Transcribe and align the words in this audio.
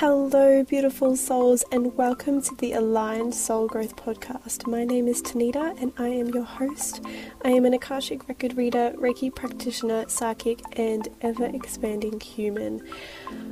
Hello, 0.00 0.62
beautiful 0.62 1.16
souls, 1.16 1.64
and 1.72 1.96
welcome 1.96 2.42
to 2.42 2.54
the 2.56 2.74
Aligned 2.74 3.34
Soul 3.34 3.66
Growth 3.66 3.96
Podcast. 3.96 4.66
My 4.66 4.84
name 4.84 5.08
is 5.08 5.22
Tanita, 5.22 5.74
and 5.80 5.90
I 5.96 6.08
am 6.08 6.26
your 6.28 6.44
host. 6.44 7.02
I 7.46 7.48
am 7.52 7.64
an 7.64 7.72
Akashic 7.72 8.28
record 8.28 8.58
reader, 8.58 8.92
Reiki 8.98 9.34
practitioner, 9.34 10.06
psychic, 10.06 10.60
and 10.78 11.08
ever 11.22 11.46
expanding 11.46 12.20
human. 12.20 12.86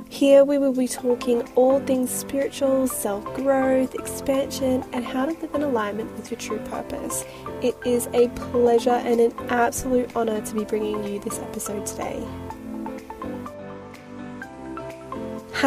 Here 0.07 0.43
we 0.43 0.59
will 0.59 0.71
be 0.71 0.87
talking 0.87 1.41
all 1.55 1.79
things 1.79 2.11
spiritual, 2.11 2.87
self 2.89 3.23
growth, 3.33 3.95
expansion, 3.95 4.83
and 4.93 5.03
how 5.03 5.25
to 5.25 5.31
live 5.31 5.55
in 5.55 5.63
alignment 5.63 6.15
with 6.15 6.29
your 6.29 6.39
true 6.39 6.59
purpose. 6.65 7.25
It 7.63 7.75
is 7.87 8.07
a 8.13 8.27
pleasure 8.51 8.91
and 8.91 9.19
an 9.19 9.33
absolute 9.49 10.15
honor 10.15 10.45
to 10.45 10.53
be 10.53 10.63
bringing 10.63 11.03
you 11.05 11.17
this 11.17 11.39
episode 11.39 11.87
today. 11.87 12.23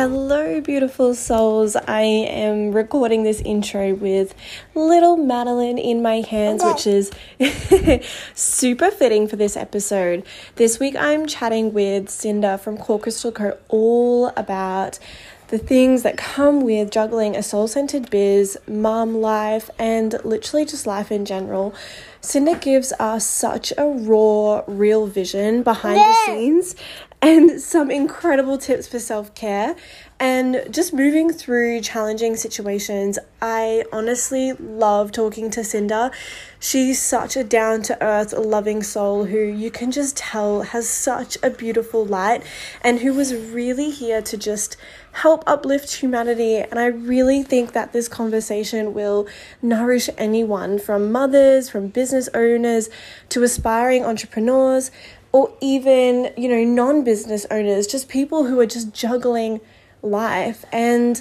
Hello, 0.01 0.61
beautiful 0.61 1.13
souls. 1.13 1.75
I 1.75 2.03
am 2.03 2.71
recording 2.71 3.25
this 3.25 3.41
intro 3.41 3.95
with 3.95 4.33
little 4.77 5.17
Madeline 5.17 5.77
in 5.77 6.03
my 6.03 6.21
hands, 6.21 6.63
which 6.63 6.87
is 6.87 7.11
super 8.33 8.93
fitting 8.93 9.27
for 9.27 9.35
this 9.35 9.57
episode. 9.57 10.25
This 10.55 10.79
week, 10.79 10.95
I'm 10.95 11.27
chatting 11.27 11.73
with 11.73 12.11
Cinda 12.11 12.59
from 12.59 12.79
Core 12.79 13.01
Crystal 13.01 13.33
Co. 13.33 13.59
all 13.71 14.29
about 14.37 15.01
the 15.49 15.59
things 15.59 16.05
that 16.05 16.17
come 16.17 16.61
with 16.61 16.93
juggling 16.93 17.35
a 17.35 17.43
soul 17.43 17.67
centered 17.67 18.09
biz, 18.09 18.57
mom 18.69 19.17
life, 19.17 19.69
and 19.81 20.15
literally 20.25 20.65
just 20.65 20.87
life 20.87 21.11
in 21.11 21.25
general. 21.25 21.75
Cinda 22.21 22.55
gives 22.55 22.93
us 23.01 23.27
such 23.27 23.73
a 23.79 23.85
raw, 23.85 24.63
real 24.67 25.07
vision 25.07 25.63
behind 25.63 25.99
the 25.99 26.15
scenes 26.27 26.77
and 27.21 27.61
some 27.61 27.91
incredible 27.91 28.59
tips 28.59 28.87
for 28.87 28.99
self 28.99 29.35
care 29.35 29.75
and 30.21 30.65
just 30.71 30.93
moving 30.93 31.33
through 31.33 31.81
challenging 31.81 32.35
situations. 32.37 33.19
I 33.41 33.85
honestly 33.93 34.53
love 34.53 35.13
talking 35.13 35.51
to 35.51 35.63
Cinda. 35.63 36.11
She's 36.59 37.01
such 37.01 37.37
a 37.37 37.45
down 37.45 37.83
to 37.83 38.03
earth, 38.03 38.33
loving 38.33 38.83
soul 38.83 39.27
who 39.27 39.39
you 39.39 39.71
can 39.71 39.93
just 39.93 40.17
tell 40.17 40.63
has 40.63 40.89
such 40.89 41.39
a 41.43 41.51
beautiful 41.51 42.05
light 42.05 42.43
and 42.83 42.99
who 42.99 43.15
was 43.15 43.33
really 43.35 43.91
here 43.91 44.21
to 44.23 44.37
just 44.37 44.77
help 45.13 45.45
uplift 45.47 45.95
humanity. 45.95 46.57
And 46.57 46.81
I 46.81 46.87
really 46.87 47.45
think 47.45 47.73
that 47.73 47.93
this 47.93 48.09
conversation 48.09 48.93
will 48.93 49.29
nourish 49.63 50.11
anyone 50.19 50.81
from 50.81 51.13
mothers, 51.13 51.71
from 51.71 51.89
business 51.89 52.29
owners 52.35 52.91
to 53.29 53.45
aspiring 53.45 54.05
entrepreneurs 54.05 54.91
or 55.33 55.53
even, 55.61 56.33
you 56.37 56.49
know, 56.49 56.65
non 56.65 57.05
business 57.05 57.47
owners, 57.51 57.87
just 57.87 58.09
people 58.09 58.47
who 58.47 58.59
are 58.61 58.67
just 58.67 58.93
juggling 58.93 59.61
life. 60.03 60.65
And 60.73 61.21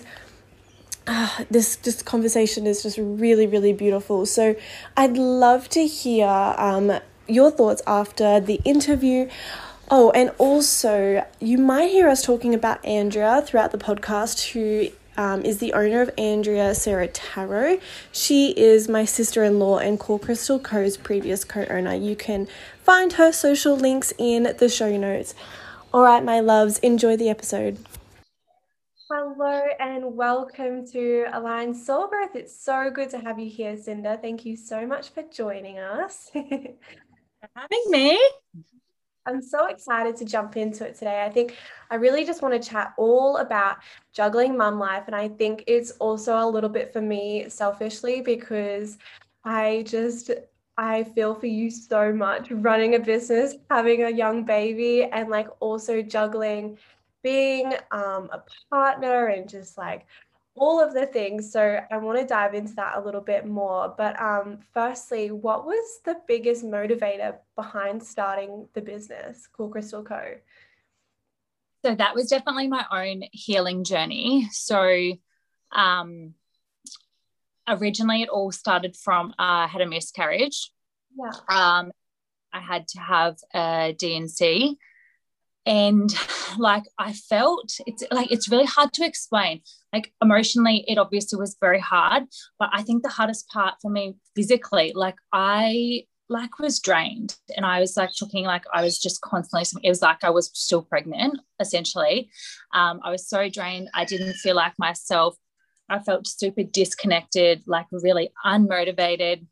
uh, 1.08 1.44
this 1.50 1.78
this 1.78 2.02
conversation 2.02 2.68
is 2.68 2.84
just 2.84 2.98
really, 2.98 3.48
really 3.48 3.74
beautiful. 3.74 4.26
So 4.26 4.56
I'd 4.96 5.18
love 5.18 5.70
to 5.70 5.86
hear 5.86 6.28
um, 6.28 7.00
your 7.28 7.52
thoughts 7.52 7.82
after 7.88 8.40
the 8.40 8.60
interview. 8.66 9.30
Oh, 9.90 10.12
and 10.12 10.32
also, 10.38 11.26
you 11.40 11.58
might 11.58 11.92
hear 11.92 12.10
us 12.10 12.22
talking 12.22 12.54
about 12.54 12.84
Andrea 12.86 13.42
throughout 13.42 13.72
the 13.72 13.78
podcast, 13.78 14.52
who 14.52 14.90
um, 15.18 15.44
is 15.44 15.58
the 15.58 15.74
owner 15.74 16.02
of 16.02 16.12
Andrea 16.18 16.74
Sarah 16.76 17.08
Tarot. 17.08 17.80
She 18.12 18.52
is 18.52 18.88
my 18.88 19.04
sister 19.04 19.44
in 19.44 19.60
law 19.60 19.80
and 19.80 20.00
Core 20.00 20.20
Crystal 20.20 20.60
Co.'s 20.60 20.96
previous 20.96 21.44
co 21.44 21.66
owner. 21.70 21.94
You 21.96 22.16
can 22.16 22.48
find 22.84 23.14
her 23.14 23.32
social 23.32 23.76
links 23.76 24.14
in 24.18 24.56
the 24.58 24.70
show 24.70 24.96
notes. 24.96 25.36
All 25.94 26.04
right, 26.04 26.24
my 26.24 26.40
loves, 26.40 26.80
enjoy 26.80 27.18
the 27.18 27.30
episode. 27.30 27.78
Hello 29.10 29.62
and 29.80 30.18
welcome 30.18 30.86
to 30.88 31.28
Aligned 31.32 31.78
Soul 31.78 32.08
Growth. 32.08 32.36
It's 32.36 32.62
so 32.62 32.92
good 32.92 33.10
to 33.12 33.20
have 33.20 33.40
you 33.40 33.50
here, 33.50 33.78
Cinda. 33.78 34.20
Thank 34.22 34.46
you 34.46 34.58
so 34.58 34.86
much 34.86 35.10
for 35.10 35.24
joining 35.24 35.80
us. 35.80 36.30
having 36.34 37.84
me. 37.88 38.20
I'm 39.28 39.42
so 39.42 39.68
excited 39.68 40.16
to 40.18 40.26
jump 40.26 40.56
into 40.56 40.88
it 40.88 40.96
today. 40.96 41.24
I 41.24 41.30
think 41.30 41.58
I 41.92 41.96
really 41.96 42.26
just 42.26 42.42
want 42.42 42.62
to 42.62 42.70
chat 42.70 42.94
all 42.98 43.38
about 43.38 43.78
juggling 44.14 44.56
mum 44.56 44.80
life. 44.80 45.04
And 45.08 45.16
I 45.16 45.28
think 45.28 45.66
it's 45.68 45.92
also 45.92 46.38
a 46.38 46.50
little 46.50 46.70
bit 46.70 46.94
for 46.94 47.02
me 47.02 47.50
selfishly 47.50 48.22
because 48.22 48.98
I 49.44 49.84
just 49.86 50.32
I 50.78 51.04
feel 51.04 51.36
for 51.36 51.48
you 51.48 51.70
so 51.70 52.14
much 52.14 52.52
running 52.52 52.96
a 52.96 53.00
business, 53.00 53.56
having 53.70 54.04
a 54.04 54.10
young 54.10 54.44
baby, 54.46 55.04
and 55.04 55.28
like 55.28 55.48
also 55.60 56.02
juggling 56.02 56.78
being 57.24 57.74
um, 57.92 58.30
a 58.32 58.44
partner 58.70 59.28
and 59.28 59.50
just 59.50 59.78
like 59.78 60.06
all 60.58 60.84
of 60.84 60.94
the 60.94 61.06
things. 61.06 61.52
So 61.52 61.80
I 61.90 61.98
want 61.98 62.20
to 62.20 62.26
dive 62.26 62.54
into 62.54 62.74
that 62.76 62.98
a 62.98 63.02
little 63.02 63.22
bit 63.22 63.46
more. 63.46 63.94
But 63.98 64.20
um, 64.22 64.60
firstly, 64.74 65.32
what 65.32 65.66
was 65.66 66.00
the 66.06 66.18
biggest 66.28 66.64
motivator 66.64 67.38
behind 67.56 68.04
starting 68.04 68.68
the 68.74 68.82
business, 68.82 69.48
Core 69.48 69.70
Crystal 69.70 70.04
Co? 70.04 70.36
So 71.86 71.96
that 71.96 72.16
was 72.16 72.30
definitely 72.30 72.68
my 72.68 72.86
own 72.92 73.24
healing 73.32 73.84
journey. 73.84 74.48
So 74.52 75.14
um, 75.72 76.34
originally, 77.68 78.24
it 78.24 78.30
all 78.30 78.52
started 78.52 78.96
from 78.96 79.30
uh, 79.32 79.66
I 79.66 79.68
had 79.68 79.82
a 79.82 79.88
miscarriage. 79.88 80.72
Yeah. 81.18 81.32
Um, 81.50 81.92
I 82.52 82.60
had 82.60 82.88
to 82.90 83.00
have 83.00 83.38
a 83.54 83.96
D&C 83.98 84.78
and 85.68 86.16
like 86.58 86.86
i 86.98 87.14
felt 87.14 87.78
it's 87.86 88.04
like 88.10 88.32
it's 88.32 88.50
really 88.50 88.66
hard 88.66 88.92
to 88.94 89.06
explain 89.06 89.62
like 89.98 90.14
emotionally 90.22 90.86
it 90.88 90.98
obviously 90.98 91.40
was 91.40 91.58
very 91.60 91.80
hard 91.80 92.24
but 92.60 92.70
i 92.74 92.82
think 92.82 93.04
the 93.04 93.10
hardest 93.10 93.48
part 93.50 93.76
for 93.82 93.90
me 93.90 94.16
physically 94.36 94.92
like 94.96 95.16
i 95.34 96.04
like 96.30 96.60
was 96.60 96.80
drained 96.80 97.36
and 97.56 97.66
i 97.66 97.80
was 97.80 97.96
like 97.98 98.10
talking 98.20 98.46
like 98.46 98.64
i 98.74 98.84
was 98.84 99.00
just 99.00 99.22
constantly 99.22 99.66
it 99.84 99.90
was 99.90 100.02
like 100.02 100.24
i 100.24 100.30
was 100.30 100.52
still 100.54 100.84
pregnant 100.84 101.40
essentially 101.60 102.30
um, 102.74 103.00
i 103.04 103.10
was 103.10 103.28
so 103.28 103.50
drained 103.50 103.90
i 103.94 104.06
didn't 104.06 104.34
feel 104.34 104.56
like 104.56 104.74
myself 104.78 105.36
i 105.90 105.98
felt 106.00 106.28
super 106.28 106.64
disconnected 106.64 107.64
like 107.66 107.88
really 107.92 108.30
unmotivated 108.46 109.46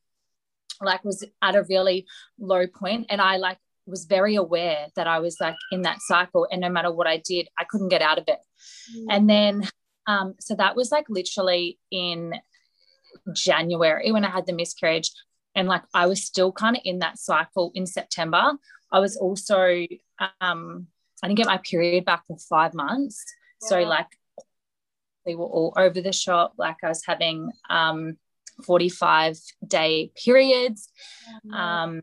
like 0.82 1.04
was 1.06 1.26
at 1.42 1.56
a 1.56 1.64
really 1.70 2.06
low 2.38 2.68
point 2.68 3.06
and 3.10 3.22
i 3.22 3.38
like 3.38 3.58
was 3.88 4.06
very 4.06 4.36
aware 4.36 4.88
that 4.96 5.08
I 5.08 5.20
was 5.20 5.38
like 5.40 5.56
in 5.72 5.84
that 5.84 6.02
cycle, 6.02 6.48
and 6.52 6.62
no 6.62 6.70
matter 6.70 6.92
what 6.92 7.08
I 7.08 7.18
did, 7.18 7.48
I 7.58 7.66
couldn't 7.66 7.90
get 7.90 8.02
out 8.02 8.18
of 8.18 8.26
it. 8.28 8.40
Mm. 8.96 9.06
And 9.10 9.30
then, 9.30 9.70
um, 10.08 10.36
so 10.40 10.56
that 10.56 10.76
was 10.76 10.92
like 10.92 11.06
literally 11.10 11.80
in 11.92 12.34
January 13.34 14.12
when 14.12 14.26
I 14.26 14.30
had 14.30 14.46
the 14.46 14.54
miscarriage, 14.54 15.12
and 15.56 15.68
like 15.68 15.84
I 15.94 16.08
was 16.08 16.24
still 16.24 16.52
kind 16.52 16.76
of 16.76 16.82
in 16.86 17.00
that 17.00 17.18
cycle 17.18 17.72
in 17.76 17.86
September. 17.86 18.54
I 18.92 19.00
was 19.00 19.18
also, 19.18 19.86
um, 20.42 20.88
I 21.24 21.28
didn't 21.28 21.38
get 21.38 21.48
my 21.48 21.58
period 21.58 22.06
back 22.06 22.24
for 22.28 22.38
five 22.38 22.74
months, 22.74 23.24
yeah. 23.62 23.70
so 23.70 23.80
like 23.82 24.08
they 25.26 25.36
were 25.36 25.46
all 25.46 25.74
over 25.76 26.02
the 26.02 26.14
shop. 26.14 26.54
Like 26.58 26.78
I 26.84 26.90
was 26.90 27.04
having 27.06 27.52
um, 27.70 28.18
45 28.64 29.40
day 29.68 30.12
periods. 30.24 30.90
Um, 31.52 32.02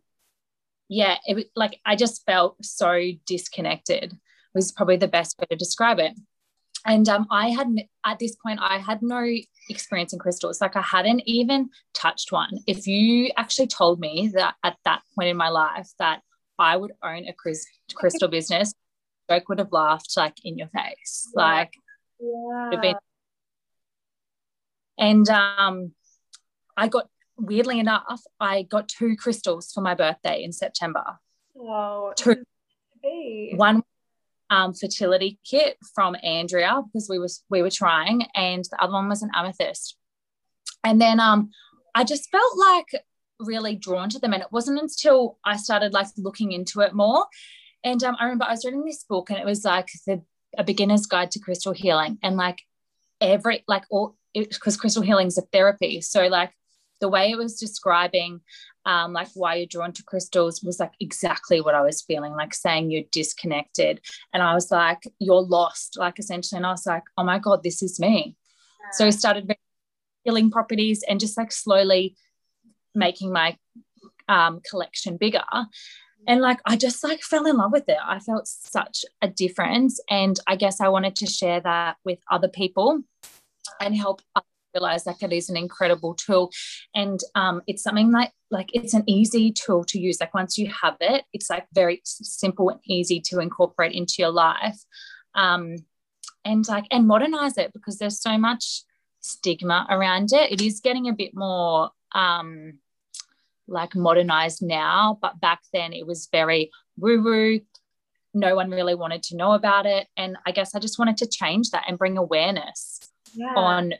yeah, 0.88 1.16
it 1.26 1.34
was 1.34 1.44
like 1.54 1.80
I 1.86 1.96
just 1.96 2.24
felt 2.26 2.62
so 2.64 3.00
disconnected 3.26 4.16
was 4.54 4.72
probably 4.72 4.96
the 4.96 5.08
best 5.08 5.38
way 5.38 5.46
to 5.50 5.56
describe 5.56 5.98
it. 5.98 6.12
And 6.84 7.08
um, 7.08 7.26
I 7.30 7.50
had 7.50 7.68
at 8.04 8.18
this 8.18 8.34
point 8.36 8.58
I 8.60 8.78
had 8.78 9.02
no 9.02 9.24
experience 9.68 10.12
in 10.12 10.18
crystals. 10.18 10.60
Like 10.60 10.76
I 10.76 10.82
hadn't 10.82 11.22
even 11.26 11.70
touched 11.94 12.32
one. 12.32 12.58
If 12.66 12.86
you 12.86 13.30
actually 13.36 13.68
told 13.68 14.00
me 14.00 14.32
that 14.34 14.54
at 14.64 14.76
that 14.84 15.02
point 15.14 15.28
in 15.28 15.36
my 15.36 15.48
life 15.48 15.90
that 15.98 16.22
I 16.58 16.76
would 16.76 16.92
own 17.02 17.26
a 17.28 17.34
crystal 17.94 18.28
business, 18.30 18.72
joke 19.30 19.48
would 19.48 19.58
have 19.58 19.72
laughed 19.72 20.14
like 20.16 20.36
in 20.44 20.58
your 20.58 20.68
face. 20.68 21.30
Yeah. 21.36 21.42
Like, 21.42 21.72
yeah. 22.20 22.80
Been... 22.80 22.94
and 24.98 25.28
um, 25.30 25.92
I 26.76 26.88
got 26.88 27.08
weirdly 27.36 27.78
enough, 27.80 28.22
I 28.40 28.62
got 28.62 28.88
two 28.88 29.16
crystals 29.16 29.72
for 29.72 29.80
my 29.80 29.94
birthday 29.94 30.42
in 30.42 30.52
September. 30.52 31.18
Oh, 31.56 32.12
two. 32.16 32.42
One 33.54 33.82
um, 34.52 34.74
fertility 34.74 35.38
kit 35.44 35.78
from 35.94 36.14
Andrea 36.22 36.82
because 36.84 37.08
we 37.08 37.18
was 37.18 37.42
we 37.48 37.62
were 37.62 37.70
trying, 37.70 38.26
and 38.34 38.62
the 38.70 38.80
other 38.82 38.92
one 38.92 39.08
was 39.08 39.22
an 39.22 39.30
amethyst. 39.34 39.96
And 40.84 41.00
then 41.00 41.20
um, 41.20 41.50
I 41.94 42.04
just 42.04 42.30
felt 42.30 42.58
like 42.58 43.02
really 43.40 43.74
drawn 43.74 44.10
to 44.10 44.18
them, 44.18 44.34
and 44.34 44.42
it 44.42 44.52
wasn't 44.52 44.78
until 44.78 45.38
I 45.42 45.56
started 45.56 45.94
like 45.94 46.08
looking 46.18 46.52
into 46.52 46.80
it 46.80 46.94
more. 46.94 47.24
And 47.82 48.04
um, 48.04 48.14
I 48.20 48.24
remember 48.24 48.44
I 48.44 48.50
was 48.50 48.64
reading 48.64 48.84
this 48.84 49.04
book, 49.08 49.30
and 49.30 49.38
it 49.38 49.46
was 49.46 49.64
like 49.64 49.88
the 50.06 50.22
a 50.58 50.64
beginner's 50.64 51.06
guide 51.06 51.30
to 51.30 51.40
crystal 51.40 51.72
healing, 51.72 52.18
and 52.22 52.36
like 52.36 52.60
every 53.22 53.64
like 53.66 53.84
all 53.90 54.16
because 54.34 54.76
crystal 54.76 55.02
healing 55.02 55.28
is 55.28 55.38
a 55.38 55.48
therapy, 55.50 56.02
so 56.02 56.26
like 56.26 56.52
the 57.00 57.08
way 57.08 57.30
it 57.30 57.38
was 57.38 57.58
describing 57.58 58.42
um, 58.84 59.12
like 59.12 59.28
why 59.34 59.54
you're 59.54 59.66
drawn 59.66 59.92
to 59.92 60.02
crystals 60.02 60.62
was 60.62 60.80
like 60.80 60.92
exactly 61.00 61.60
what 61.60 61.74
I 61.74 61.82
was 61.82 62.02
feeling, 62.02 62.32
like 62.32 62.54
saying 62.54 62.90
you're 62.90 63.04
disconnected. 63.12 64.00
And 64.32 64.42
I 64.42 64.54
was 64.54 64.70
like, 64.70 65.02
you're 65.18 65.42
lost, 65.42 65.96
like 65.98 66.18
essentially. 66.18 66.56
And 66.56 66.66
I 66.66 66.72
was 66.72 66.86
like, 66.86 67.04
oh 67.16 67.24
my 67.24 67.38
God, 67.38 67.62
this 67.62 67.82
is 67.82 68.00
me. 68.00 68.36
Yeah. 68.80 68.86
So 68.92 69.06
I 69.06 69.10
started 69.10 69.54
healing 70.24 70.50
properties 70.50 71.04
and 71.08 71.20
just 71.20 71.36
like 71.36 71.52
slowly 71.52 72.16
making 72.94 73.32
my 73.32 73.56
um, 74.28 74.60
collection 74.68 75.16
bigger. 75.16 75.44
And 76.26 76.40
like 76.40 76.60
I 76.64 76.76
just 76.76 77.02
like 77.02 77.22
fell 77.22 77.46
in 77.46 77.56
love 77.56 77.72
with 77.72 77.88
it. 77.88 77.98
I 78.02 78.20
felt 78.20 78.46
such 78.46 79.04
a 79.20 79.28
difference. 79.28 80.00
And 80.10 80.38
I 80.46 80.56
guess 80.56 80.80
I 80.80 80.88
wanted 80.88 81.16
to 81.16 81.26
share 81.26 81.60
that 81.60 81.96
with 82.04 82.18
other 82.30 82.48
people 82.48 83.02
and 83.80 83.96
help 83.96 84.22
realize 84.74 85.06
like 85.06 85.22
it 85.22 85.32
is 85.32 85.48
an 85.48 85.56
incredible 85.56 86.14
tool. 86.14 86.50
And 86.94 87.20
um, 87.34 87.62
it's 87.66 87.82
something 87.82 88.10
like 88.10 88.32
like 88.50 88.70
it's 88.74 88.94
an 88.94 89.04
easy 89.06 89.52
tool 89.52 89.84
to 89.84 89.98
use. 89.98 90.18
Like 90.20 90.34
once 90.34 90.58
you 90.58 90.70
have 90.82 90.96
it 91.00 91.24
it's 91.32 91.50
like 91.50 91.66
very 91.74 92.00
simple 92.04 92.70
and 92.70 92.80
easy 92.86 93.20
to 93.20 93.40
incorporate 93.40 93.92
into 93.92 94.14
your 94.18 94.30
life. 94.30 94.78
Um, 95.34 95.76
and 96.44 96.66
like 96.68 96.86
and 96.90 97.06
modernize 97.06 97.56
it 97.56 97.72
because 97.72 97.98
there's 97.98 98.20
so 98.20 98.36
much 98.36 98.82
stigma 99.20 99.86
around 99.88 100.32
it. 100.32 100.52
It 100.52 100.60
is 100.60 100.80
getting 100.80 101.08
a 101.08 101.12
bit 101.12 101.34
more 101.34 101.90
um, 102.14 102.78
like 103.68 103.94
modernized 103.94 104.60
now 104.62 105.18
but 105.22 105.40
back 105.40 105.60
then 105.72 105.92
it 105.92 106.06
was 106.06 106.28
very 106.30 106.70
woo 106.96 107.22
woo 107.22 107.60
no 108.34 108.54
one 108.54 108.70
really 108.70 108.94
wanted 108.94 109.22
to 109.22 109.36
know 109.36 109.52
about 109.52 109.86
it. 109.86 110.06
And 110.16 110.36
i 110.46 110.52
guess 110.52 110.74
i 110.74 110.78
just 110.78 110.98
wanted 110.98 111.16
to 111.18 111.26
change 111.26 111.70
that 111.70 111.84
and 111.88 111.98
bring 111.98 112.18
awareness 112.18 113.00
yeah. 113.34 113.54
on 113.54 113.94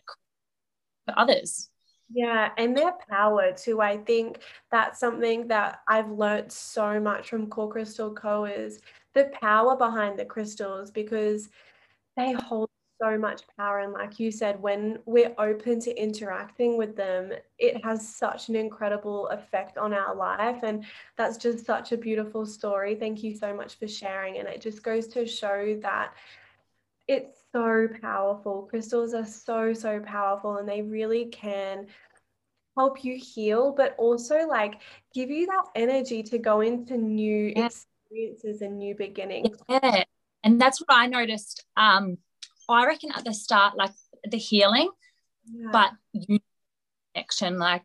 for 1.07 1.19
others. 1.19 1.69
Yeah, 2.15 2.51
and 2.59 2.77
their 2.77 2.93
power 3.09 3.53
too. 3.53 3.81
I 3.81 3.97
think 3.97 4.41
that's 4.71 5.01
something 5.01 5.49
that 5.49 5.81
I've 5.89 6.11
learned 6.11 6.53
so 6.53 7.01
much 7.01 7.31
from 7.31 7.49
Core 7.49 7.71
Crystal 7.71 8.13
Co. 8.13 8.45
is 8.45 8.81
the 9.15 9.31
power 9.41 9.77
behind 9.77 10.19
the 10.19 10.25
crystals 10.25 10.91
because 10.91 11.49
they 12.17 12.33
hold 12.33 12.69
so 13.03 13.19
much 13.19 13.43
power. 13.57 13.81
And 13.81 13.93
like 13.93 14.21
you 14.21 14.31
said, 14.31 14.61
when 14.61 14.99
we're 15.07 15.35
open 15.39 15.81
to 15.81 16.01
interacting 16.01 16.77
with 16.77 16.97
them, 16.97 17.33
it 17.59 17.83
has 17.85 18.07
such 18.07 18.49
an 18.49 18.57
incredible 18.57 19.29
effect 19.29 19.79
on 19.79 19.93
our 19.93 20.15
life. 20.15 20.63
And 20.63 20.85
that's 21.17 21.37
just 21.37 21.65
such 21.65 21.93
a 21.93 21.97
beautiful 21.97 22.47
story. 22.47 22.95
Thank 22.95 23.23
you 23.23 23.37
so 23.37 23.55
much 23.55 23.77
for 23.77 23.89
sharing. 23.89 24.39
And 24.39 24.47
it 24.47 24.61
just 24.61 24.83
goes 24.83 25.09
to 25.09 25.27
show 25.27 25.79
that 25.83 26.13
it's 27.09 27.42
so 27.53 27.89
powerful. 28.01 28.67
Crystals 28.69 29.15
are 29.15 29.27
so, 29.27 29.73
so 29.73 30.01
powerful 30.01 30.57
and 30.57 30.69
they 30.69 30.83
really 30.83 31.27
can 31.27 31.87
help 32.77 33.05
you 33.05 33.17
heal, 33.17 33.73
but 33.73 33.95
also 33.99 34.47
like 34.47 34.81
give 35.15 35.31
you 35.31 35.47
that 35.47 35.65
energy 35.75 36.23
to 36.23 36.39
go 36.39 36.61
into 36.61 36.97
new 36.97 37.53
yeah. 37.55 37.67
experiences 37.67 38.63
and 38.63 38.79
new 38.79 38.95
beginnings. 38.95 39.57
Yeah. 39.69 40.05
And 40.45 40.61
that's 40.61 40.81
what 40.81 40.89
I 40.91 41.07
noticed. 41.07 41.65
Um, 41.77 42.19
I 42.69 42.87
reckon 42.87 43.11
at 43.15 43.25
the 43.25 43.35
start, 43.35 43.77
like 43.77 43.93
the 44.29 44.39
healing, 44.39 44.91
yeah. 45.53 45.69
but 45.71 45.91
you 46.13 46.39
connection, 47.15 47.59
like 47.59 47.85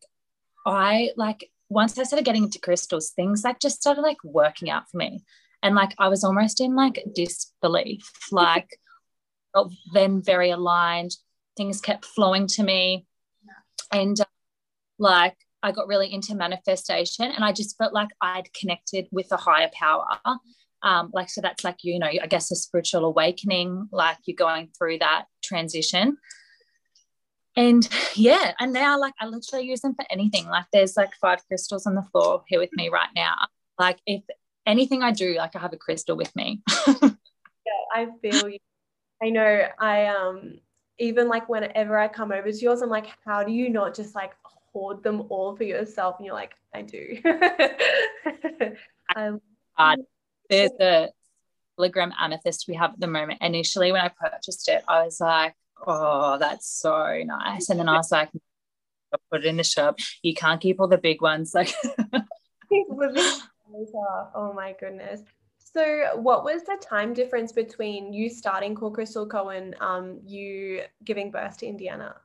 I 0.66 1.12
like 1.18 1.50
once 1.70 1.98
I 1.98 2.04
started 2.04 2.26
getting 2.26 2.44
into 2.44 2.60
crystals, 2.60 3.12
things 3.12 3.44
like 3.44 3.60
just 3.60 3.82
started 3.82 4.02
like 4.02 4.24
working 4.24 4.70
out 4.70 4.90
for 4.90 4.98
me. 4.98 5.24
And 5.62 5.76
like 5.76 5.94
I 5.98 6.08
was 6.08 6.24
almost 6.24 6.62
in 6.62 6.76
like 6.76 7.04
disbelief. 7.14 8.10
Like 8.32 8.78
felt 9.58 9.74
then 9.94 10.22
very 10.22 10.52
aligned. 10.52 11.16
Things 11.56 11.82
kept 11.82 12.06
flowing 12.06 12.48
to 12.48 12.64
me. 12.64 13.06
And 13.92 14.20
uh, 14.20 14.26
like 15.00 15.36
I 15.64 15.72
got 15.72 15.88
really 15.88 16.14
into 16.14 16.36
manifestation 16.36 17.26
and 17.26 17.44
I 17.44 17.52
just 17.52 17.78
felt 17.78 17.94
like 17.94 18.10
I'd 18.22 18.54
connected 18.54 19.08
with 19.12 19.32
a 19.32 19.38
higher 19.38 19.70
power. 19.74 20.20
Um, 20.84 21.10
like, 21.12 21.30
so 21.30 21.42
that's 21.42 21.64
like, 21.64 21.78
you 21.84 21.98
know, 21.98 22.08
I 22.08 22.28
guess 22.28 22.52
a 22.52 22.56
spiritual 22.56 23.06
awakening, 23.06 23.90
like 23.92 24.18
you're 24.26 24.36
going 24.36 24.70
through 24.78 25.00
that 25.00 25.26
transition. 25.44 26.18
And 27.56 27.88
yeah, 28.16 28.54
and 28.60 28.74
now 28.74 29.00
like 29.00 29.16
I 29.20 29.26
literally 29.26 29.66
use 29.66 29.82
them 29.82 29.96
for 29.96 30.06
anything. 30.12 30.46
Like 30.46 30.66
there's 30.72 30.96
like 30.96 31.16
five 31.20 31.40
crystals 31.48 31.88
on 31.88 31.96
the 31.96 32.04
floor 32.12 32.44
here 32.48 32.60
with 32.60 32.70
me 32.74 32.90
right 32.90 33.10
now. 33.16 33.36
Like 33.80 33.98
if 34.06 34.22
anything 34.68 35.02
I 35.02 35.12
do, 35.12 35.36
like 35.36 35.56
I 35.56 35.60
have 35.60 35.74
a 35.74 35.78
crystal 35.78 36.16
with 36.16 36.36
me. 36.36 36.62
yeah, 36.88 37.10
I 37.96 38.08
feel 38.22 38.50
you. 38.50 38.60
I 39.22 39.30
know 39.30 39.68
I 39.80 40.06
um 40.06 40.60
even 41.00 41.28
like 41.28 41.48
whenever 41.50 41.98
I 41.98 42.08
come 42.08 42.32
over 42.32 42.52
to 42.52 42.58
yours, 42.58 42.82
I'm 42.82 42.90
like, 42.90 43.08
how 43.26 43.44
do 43.44 43.52
you 43.52 43.70
not 43.70 43.96
just 43.96 44.16
like 44.16 44.34
hoard 44.44 45.04
them 45.04 45.26
all 45.30 45.56
for 45.56 45.64
yourself? 45.64 46.16
And 46.18 46.26
you're 46.26 46.36
like, 46.36 46.56
I 46.74 46.82
do. 46.82 47.18
uh, 49.16 49.96
there's 50.50 50.72
a 50.80 51.10
milligram 51.78 52.14
amethyst 52.20 52.68
we 52.68 52.76
have 52.76 52.94
at 52.94 53.00
the 53.00 53.08
moment. 53.08 53.42
Initially, 53.42 53.92
when 53.92 54.02
I 54.02 54.10
purchased 54.10 54.68
it, 54.70 54.84
I 54.88 55.04
was 55.04 55.20
like, 55.20 55.56
oh, 55.86 56.38
that's 56.40 56.68
so 56.68 57.22
nice. 57.26 57.70
And 57.70 57.80
then 57.80 57.90
I 57.90 57.98
was 57.98 58.12
like, 58.12 58.30
I'll 59.14 59.20
put 59.32 59.46
it 59.46 59.48
in 59.48 59.58
the 59.58 59.64
shop. 59.64 60.00
You 60.22 60.34
can't 60.34 60.62
keep 60.62 60.80
all 60.80 60.88
the 60.88 60.98
big 60.98 61.22
ones. 61.22 61.56
Like, 61.56 61.74
oh 64.36 64.52
my 64.54 64.76
goodness. 64.80 65.22
So, 65.78 66.10
what 66.16 66.44
was 66.44 66.64
the 66.64 66.76
time 66.82 67.14
difference 67.14 67.52
between 67.52 68.12
you 68.12 68.32
starting 68.32 68.74
Core 68.74 68.92
Crystal 68.92 69.28
Co 69.28 69.50
and 69.50 69.76
um, 69.80 70.22
you 70.26 70.82
giving 71.04 71.30
birth 71.30 71.58
to 71.58 71.68
Indiana? 71.68 72.16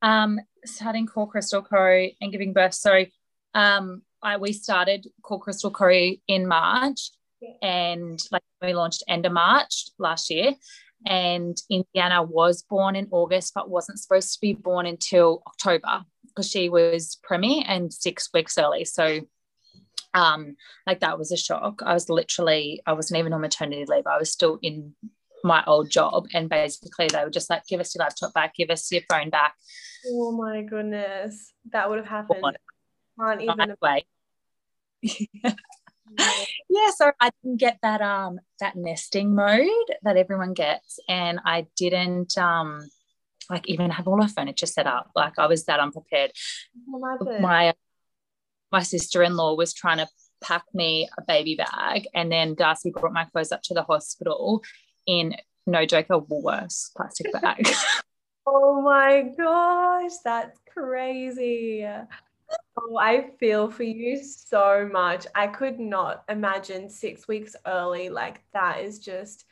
Um, 0.00 0.38
starting 0.64 1.08
Core 1.08 1.28
Crystal 1.28 1.60
Co 1.60 2.06
and 2.20 2.30
giving 2.30 2.52
birth. 2.52 2.74
So, 2.74 3.04
um, 3.52 4.02
I 4.22 4.36
we 4.36 4.52
started 4.52 5.08
Core 5.22 5.40
Crystal 5.40 5.72
Co 5.72 5.90
in 6.28 6.46
March, 6.46 7.10
yeah. 7.40 7.50
and 7.62 8.20
like 8.30 8.44
we 8.62 8.72
launched 8.72 9.02
end 9.08 9.26
of 9.26 9.32
March 9.32 9.86
last 9.98 10.30
year. 10.30 10.54
And 11.04 11.60
Indiana 11.68 12.22
was 12.22 12.62
born 12.62 12.94
in 12.94 13.08
August, 13.10 13.54
but 13.54 13.68
wasn't 13.68 13.98
supposed 13.98 14.34
to 14.34 14.40
be 14.40 14.52
born 14.52 14.86
until 14.86 15.42
October 15.48 16.04
because 16.28 16.48
she 16.48 16.68
was 16.68 17.18
preemie 17.28 17.64
and 17.66 17.92
six 17.92 18.28
weeks 18.32 18.56
early. 18.56 18.84
So 18.84 19.22
um 20.14 20.56
like 20.86 21.00
that 21.00 21.18
was 21.18 21.32
a 21.32 21.36
shock. 21.36 21.82
I 21.84 21.94
was 21.94 22.08
literally 22.08 22.82
i 22.86 22.92
wasn't 22.92 23.18
even 23.18 23.32
on 23.32 23.40
maternity 23.40 23.84
leave. 23.86 24.06
I 24.06 24.18
was 24.18 24.30
still 24.30 24.58
in 24.62 24.94
my 25.44 25.62
old 25.66 25.90
job. 25.90 26.26
And 26.34 26.48
basically 26.48 27.08
they 27.08 27.22
were 27.24 27.30
just 27.30 27.50
like 27.50 27.66
give 27.66 27.80
us 27.80 27.94
your 27.94 28.04
laptop 28.04 28.34
back. 28.34 28.54
Give 28.54 28.70
us 28.70 28.90
your 28.90 29.02
phone 29.10 29.30
back. 29.30 29.54
Oh 30.06 30.32
my 30.32 30.62
goodness. 30.62 31.52
That 31.72 31.88
would 31.88 31.98
have 31.98 32.06
happened. 32.06 32.58
Can't 33.18 33.42
even 33.42 33.74
wait 33.82 34.04
yeah 36.68 36.90
so 36.96 37.12
i 37.20 37.30
didn't 37.42 37.58
get 37.58 37.78
that 37.82 38.00
um 38.00 38.40
that 38.60 38.74
nesting 38.74 39.34
mode 39.34 39.68
that 40.02 40.16
everyone 40.16 40.54
gets. 40.54 40.98
And 41.08 41.40
i 41.44 41.66
didn't 41.76 42.36
um 42.38 42.80
like 43.50 43.66
even 43.68 43.90
have 43.90 44.06
all 44.06 44.20
our 44.20 44.28
furniture 44.28 44.66
set 44.66 44.86
up. 44.86 45.10
Like 45.14 45.38
i 45.38 45.46
was 45.46 45.64
that 45.64 45.80
unprepared. 45.80 46.32
My 47.40 47.74
my 48.72 48.82
sister-in-law 48.82 49.54
was 49.54 49.72
trying 49.72 49.98
to 49.98 50.08
pack 50.42 50.62
me 50.72 51.08
a 51.18 51.22
baby 51.22 51.56
bag 51.56 52.06
and 52.14 52.30
then 52.30 52.54
Darcy 52.54 52.90
brought 52.90 53.12
my 53.12 53.24
clothes 53.24 53.52
up 53.52 53.62
to 53.64 53.74
the 53.74 53.82
hospital 53.82 54.62
in 55.06 55.34
no 55.66 55.84
joke 55.84 56.06
a 56.10 56.20
Woolworths 56.20 56.94
plastic 56.96 57.32
bag. 57.32 57.68
oh 58.46 58.80
my 58.80 59.22
gosh, 59.36 60.12
that's 60.24 60.58
crazy. 60.72 61.86
Oh, 62.80 62.96
I 62.96 63.30
feel 63.38 63.70
for 63.70 63.82
you 63.82 64.22
so 64.22 64.88
much. 64.90 65.26
I 65.34 65.48
could 65.48 65.78
not 65.78 66.24
imagine 66.28 66.88
six 66.88 67.28
weeks 67.28 67.54
early. 67.66 68.08
Like, 68.08 68.40
that 68.54 68.80
is 68.80 68.98
just 68.98 69.44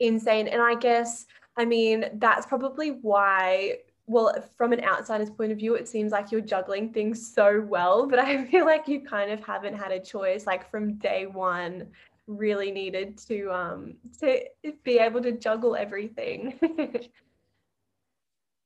insane. 0.00 0.48
And 0.48 0.60
I 0.60 0.74
guess, 0.74 1.24
I 1.56 1.64
mean, 1.64 2.04
that's 2.14 2.46
probably 2.46 2.90
why 2.90 3.78
well, 4.06 4.34
from 4.56 4.72
an 4.72 4.84
outsider's 4.84 5.30
point 5.30 5.52
of 5.52 5.58
view, 5.58 5.74
it 5.74 5.88
seems 5.88 6.12
like 6.12 6.30
you're 6.30 6.40
juggling 6.40 6.92
things 6.92 7.32
so 7.34 7.64
well, 7.66 8.06
but 8.06 8.18
I 8.18 8.44
feel 8.50 8.66
like 8.66 8.86
you 8.88 9.00
kind 9.00 9.30
of 9.30 9.44
haven't 9.44 9.74
had 9.74 9.92
a 9.92 10.00
choice. 10.00 10.46
Like 10.46 10.70
from 10.70 10.94
day 10.94 11.26
one, 11.26 11.88
really 12.26 12.70
needed 12.70 13.18
to 13.18 13.50
um 13.52 13.94
to 14.18 14.40
be 14.82 14.98
able 14.98 15.22
to 15.22 15.32
juggle 15.32 15.76
everything. 15.76 16.58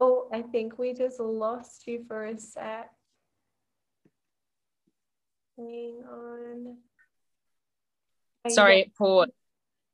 oh, 0.01 0.29
I 0.33 0.43
think 0.43 0.79
we 0.79 0.93
just 0.95 1.21
lost 1.21 1.87
you 1.87 2.05
for 2.07 2.27
a 2.27 2.39
sec. 2.39 2.91
Hang 5.57 6.03
on. 6.09 6.77
Sorry, 8.49 8.93
poor. 8.97 9.27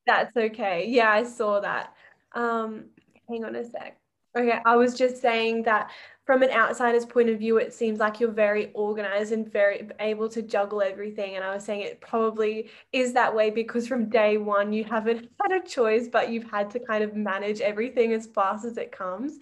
That's 0.05 0.35
okay. 0.37 0.85
Yeah, 0.87 1.09
I 1.09 1.23
saw 1.23 1.59
that. 1.59 1.93
Um, 2.33 2.85
hang 3.27 3.43
on 3.45 3.55
a 3.55 3.63
sec. 3.63 3.97
Okay, 4.35 4.59
I 4.65 4.75
was 4.75 4.95
just 4.95 5.21
saying 5.21 5.63
that 5.63 5.91
from 6.25 6.41
an 6.41 6.49
outsider's 6.49 7.05
point 7.05 7.29
of 7.29 7.39
view, 7.39 7.57
it 7.57 7.73
seems 7.73 7.99
like 7.99 8.19
you're 8.19 8.31
very 8.31 8.71
organized 8.73 9.31
and 9.31 9.49
very 9.49 9.87
able 9.99 10.27
to 10.29 10.41
juggle 10.41 10.81
everything. 10.81 11.35
And 11.35 11.43
I 11.43 11.53
was 11.53 11.63
saying 11.63 11.81
it 11.81 12.01
probably 12.01 12.69
is 12.91 13.13
that 13.13 13.33
way 13.33 13.51
because 13.51 13.87
from 13.87 14.09
day 14.09 14.37
one, 14.37 14.73
you 14.73 14.83
haven't 14.83 15.29
had 15.41 15.51
a 15.51 15.65
choice, 15.65 16.07
but 16.07 16.29
you've 16.29 16.49
had 16.49 16.69
to 16.71 16.79
kind 16.79 17.03
of 17.03 17.15
manage 17.15 17.61
everything 17.61 18.11
as 18.11 18.25
fast 18.25 18.65
as 18.65 18.77
it 18.77 18.91
comes. 18.91 19.37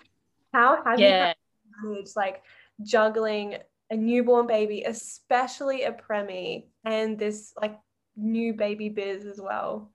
How 0.54 0.84
have 0.84 1.00
yeah. 1.00 1.34
you 1.82 1.90
managed 1.90 2.16
like 2.16 2.44
juggling 2.84 3.56
a 3.90 3.96
newborn 3.96 4.46
baby, 4.46 4.84
especially 4.86 5.84
a 5.84 5.94
preemie, 5.94 6.66
and 6.84 7.18
this 7.18 7.54
like 7.60 7.80
new 8.16 8.54
baby 8.54 8.90
biz 8.90 9.26
as 9.26 9.40
well? 9.40 9.90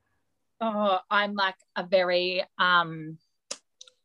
Oh, 0.61 0.99
I'm 1.11 1.35
like 1.35 1.55
a 1.77 1.85
very 1.85 2.43
um 2.59 3.19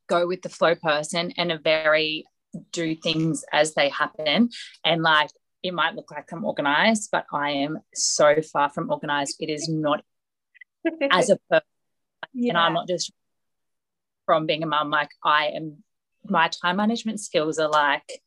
go 0.08 0.28
with 0.28 0.42
the 0.42 0.50
flow 0.50 0.76
person 0.76 1.34
and 1.38 1.52
a 1.52 1.58
very 1.58 2.26
do 2.72 2.96
things 2.96 3.44
as 3.52 3.74
they 3.74 3.90
happen. 3.90 4.50
And 4.86 5.02
like 5.02 5.30
it 5.64 5.74
might 5.74 5.96
look 5.96 6.12
like 6.12 6.32
I'm 6.32 6.46
organized, 6.46 7.10
but 7.12 7.26
I 7.32 7.52
am 7.52 7.80
so 7.94 8.42
far 8.42 8.70
from 8.70 8.92
organized. 8.92 9.38
It 9.40 9.50
is 9.50 9.70
not 9.70 10.04
as 11.12 11.30
a 11.30 11.38
person. 11.50 11.66
Yeah. 12.34 12.50
And 12.50 12.58
I'm 12.58 12.74
not 12.74 12.88
just 12.88 13.12
from 14.26 14.46
being 14.46 14.64
a 14.64 14.68
mum, 14.68 14.90
like 14.90 15.12
I 15.24 15.48
am 15.48 15.84
my 16.26 16.48
time 16.48 16.78
management 16.78 17.20
skills 17.20 17.60
are 17.60 17.70
like 17.70 18.22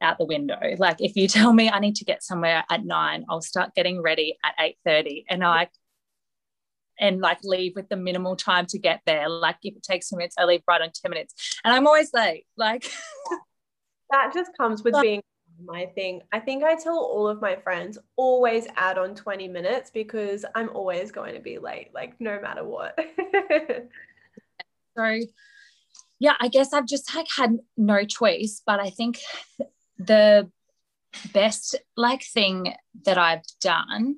out 0.00 0.18
the 0.18 0.24
window. 0.24 0.58
Like 0.78 1.00
if 1.00 1.16
you 1.16 1.28
tell 1.28 1.52
me 1.52 1.70
I 1.70 1.80
need 1.80 1.96
to 1.96 2.04
get 2.04 2.22
somewhere 2.22 2.64
at 2.70 2.84
nine, 2.84 3.24
I'll 3.28 3.40
start 3.40 3.74
getting 3.74 4.00
ready 4.02 4.36
at 4.44 4.54
8:30 4.86 5.24
and 5.28 5.44
I 5.44 5.68
and 6.98 7.20
like 7.20 7.38
leave 7.44 7.74
with 7.76 7.88
the 7.88 7.96
minimal 7.96 8.36
time 8.36 8.66
to 8.66 8.78
get 8.78 9.00
there. 9.06 9.28
Like 9.28 9.56
if 9.62 9.76
it 9.76 9.82
takes 9.82 10.12
minutes, 10.12 10.36
I 10.38 10.44
leave 10.44 10.62
right 10.66 10.80
on 10.80 10.90
10 10.90 11.10
minutes. 11.10 11.60
And 11.64 11.74
I'm 11.74 11.86
always 11.86 12.12
late. 12.12 12.46
Like 12.56 12.90
that 14.10 14.32
just 14.34 14.50
comes 14.58 14.82
with 14.82 14.94
being 15.00 15.22
my 15.64 15.86
thing. 15.86 16.22
I 16.32 16.40
think 16.40 16.62
I 16.62 16.74
tell 16.76 16.98
all 16.98 17.28
of 17.28 17.40
my 17.40 17.56
friends 17.56 17.98
always 18.16 18.66
add 18.76 18.98
on 18.98 19.14
20 19.14 19.48
minutes 19.48 19.90
because 19.90 20.44
I'm 20.54 20.70
always 20.70 21.10
going 21.10 21.34
to 21.34 21.40
be 21.40 21.58
late, 21.58 21.90
like 21.94 22.14
no 22.20 22.40
matter 22.40 22.64
what. 22.64 22.98
so 24.96 25.18
yeah, 26.20 26.34
I 26.40 26.48
guess 26.48 26.72
I've 26.72 26.86
just 26.86 27.14
like 27.14 27.28
had 27.36 27.58
no 27.76 28.04
choice, 28.04 28.62
but 28.66 28.80
I 28.80 28.90
think 28.90 29.18
the 29.98 30.50
best 31.32 31.76
like 31.96 32.22
thing 32.22 32.74
that 33.04 33.18
I've 33.18 33.44
done 33.60 34.16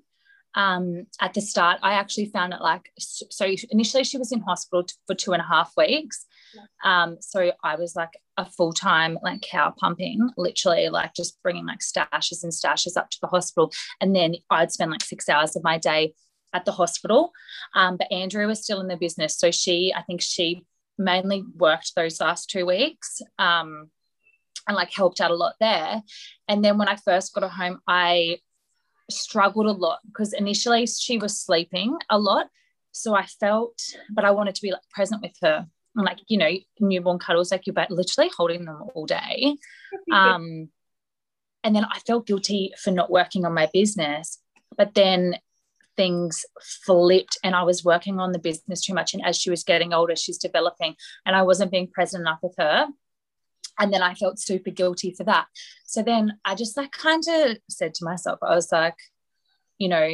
um, 0.55 1.07
at 1.21 1.35
the 1.35 1.41
start, 1.41 1.79
I 1.83 1.95
actually 1.95 2.27
found 2.27 2.53
it 2.53 2.61
like 2.61 2.91
so. 2.99 3.47
Initially, 3.71 4.05
she 4.05 4.19
was 4.19 4.33
in 4.33 4.41
hospital 4.41 4.85
for 5.07 5.15
two 5.15 5.33
and 5.33 5.41
a 5.41 5.47
half 5.47 5.73
weeks. 5.77 6.27
Um, 6.85 7.19
so 7.21 7.53
I 7.63 7.77
was 7.77 7.95
like 7.95 8.19
a 8.37 8.45
full 8.45 8.73
time 8.73 9.19
like 9.23 9.43
cow 9.43 9.73
pumping, 9.79 10.29
literally 10.37 10.89
like 10.89 11.15
just 11.15 11.41
bringing 11.43 11.67
like 11.67 11.79
stashes 11.79 12.43
and 12.43 12.53
stashes 12.53 12.97
up 12.97 13.11
to 13.11 13.19
the 13.21 13.29
hospital, 13.29 13.73
and 14.01 14.15
then 14.15 14.35
I'd 14.51 14.73
spend 14.73 14.91
like 14.91 15.03
six 15.03 15.29
hours 15.29 15.55
of 15.55 15.63
my 15.63 15.79
day 15.79 16.15
at 16.53 16.65
the 16.65 16.73
hospital. 16.73 17.33
Um, 17.75 17.97
but 17.97 18.11
Andrea 18.11 18.49
was 18.49 18.63
still 18.63 18.81
in 18.81 18.89
the 18.89 18.97
business, 18.97 19.37
so 19.39 19.53
she, 19.53 19.95
I 19.97 20.03
think 20.03 20.21
she 20.21 20.65
mainly 20.99 21.45
worked 21.57 21.95
those 21.95 22.21
last 22.21 22.51
two 22.51 22.67
weeks. 22.67 23.23
Um, 23.39 23.91
and 24.69 24.77
like 24.77 24.93
helped 24.93 25.21
out 25.21 25.31
a 25.31 25.35
lot 25.35 25.55
there. 25.59 26.03
And 26.47 26.65
then 26.65 26.77
when 26.77 26.87
I 26.87 26.97
first 26.97 27.35
got 27.35 27.43
her 27.43 27.49
home, 27.49 27.81
I 27.89 28.39
struggled 29.11 29.67
a 29.67 29.73
lot 29.73 29.99
because 30.07 30.33
initially 30.33 30.87
she 30.87 31.19
was 31.19 31.41
sleeping 31.41 31.97
a 32.09 32.19
lot. 32.19 32.49
So 32.93 33.15
I 33.15 33.27
felt, 33.27 33.79
but 34.11 34.25
I 34.25 34.31
wanted 34.33 34.55
to 34.57 34.63
be 34.63 34.73
like 34.73 34.89
present 34.91 35.23
with 35.23 35.37
her. 35.43 35.67
And 35.97 36.05
like, 36.05 36.21
you 36.29 36.39
know, 36.39 36.51
newborn 36.79 37.19
cuddles, 37.19 37.51
like 37.51 37.67
you're 37.67 37.75
literally 37.89 38.31
holding 38.37 38.65
them 38.65 38.83
all 38.95 39.07
day. 39.07 39.57
Um, 40.13 40.69
and 41.65 41.75
then 41.75 41.85
I 41.85 41.99
felt 42.01 42.27
guilty 42.27 42.73
for 42.81 42.91
not 42.91 43.11
working 43.11 43.45
on 43.45 43.55
my 43.55 43.69
business. 43.73 44.39
But 44.77 44.95
then 44.95 45.37
things 45.97 46.45
flipped 46.85 47.37
and 47.45 47.55
I 47.55 47.65
was 47.65 47.85
working 47.85 48.21
on 48.21 48.33
the 48.33 48.39
business 48.39 48.83
too 48.83 48.95
much. 48.95 49.15
And 49.15 49.25
as 49.25 49.37
she 49.37 49.51
was 49.51 49.65
getting 49.65 49.93
older, 49.93 50.17
she's 50.17 50.39
developing 50.39 50.95
and 51.27 51.37
I 51.37 51.43
wasn't 51.43 51.73
being 51.73 51.89
present 51.89 52.23
enough 52.23 52.39
with 52.43 52.55
her 52.59 52.87
and 53.79 53.93
then 53.93 54.03
I 54.03 54.15
felt 54.15 54.39
super 54.39 54.71
guilty 54.71 55.13
for 55.13 55.25
that. 55.25 55.47
So 55.85 56.03
then 56.03 56.39
I 56.45 56.55
just 56.55 56.77
like 56.77 56.93
kind 56.93 57.23
of 57.29 57.59
said 57.69 57.95
to 57.95 58.05
myself, 58.05 58.39
I 58.43 58.55
was 58.55 58.71
like, 58.73 58.97
you 59.79 59.89
know, 59.89 60.09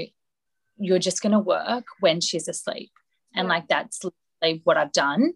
you're 0.79 0.99
just 0.99 1.23
going 1.23 1.33
to 1.33 1.39
work 1.39 1.85
when 2.01 2.21
she's 2.21 2.49
asleep. 2.49 2.91
And 3.35 3.49
like 3.49 3.69
that's 3.69 4.01
literally 4.03 4.63
what 4.65 4.77
I've 4.77 4.93
done. 4.93 5.35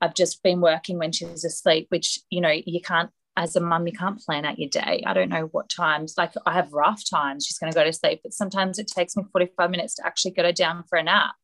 I've 0.00 0.14
just 0.14 0.42
been 0.42 0.60
working 0.60 0.98
when 0.98 1.12
she's 1.12 1.44
asleep, 1.44 1.86
which, 1.90 2.20
you 2.30 2.40
know, 2.40 2.54
you 2.64 2.80
can't, 2.80 3.10
as 3.36 3.54
a 3.54 3.60
mum, 3.60 3.86
you 3.86 3.92
can't 3.92 4.20
plan 4.20 4.44
out 4.44 4.58
your 4.58 4.68
day. 4.68 5.02
I 5.06 5.12
don't 5.12 5.28
know 5.28 5.48
what 5.52 5.68
times, 5.68 6.14
like 6.16 6.32
I 6.46 6.54
have 6.54 6.72
rough 6.72 7.02
times, 7.08 7.46
she's 7.46 7.58
going 7.58 7.72
to 7.72 7.78
go 7.78 7.84
to 7.84 7.92
sleep, 7.92 8.20
but 8.22 8.32
sometimes 8.32 8.78
it 8.78 8.86
takes 8.86 9.16
me 9.16 9.24
45 9.30 9.70
minutes 9.70 9.94
to 9.96 10.06
actually 10.06 10.32
get 10.32 10.44
her 10.44 10.52
down 10.52 10.84
for 10.88 10.98
a 10.98 11.02
nap. 11.02 11.34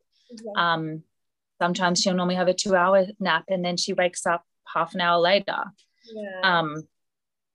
Um, 0.57 1.03
sometimes 1.61 2.01
she'll 2.01 2.15
normally 2.15 2.35
have 2.35 2.49
a 2.49 2.55
two 2.55 2.75
hour 2.75 3.07
nap 3.21 3.45
and 3.49 3.65
then 3.65 3.77
she 3.77 3.93
wakes 3.93 4.27
up 4.27 4.45
half 4.75 4.95
an 4.95 5.01
hour 5.01 5.21
later 5.21 5.65
yeah. 6.15 6.41
um 6.59 6.87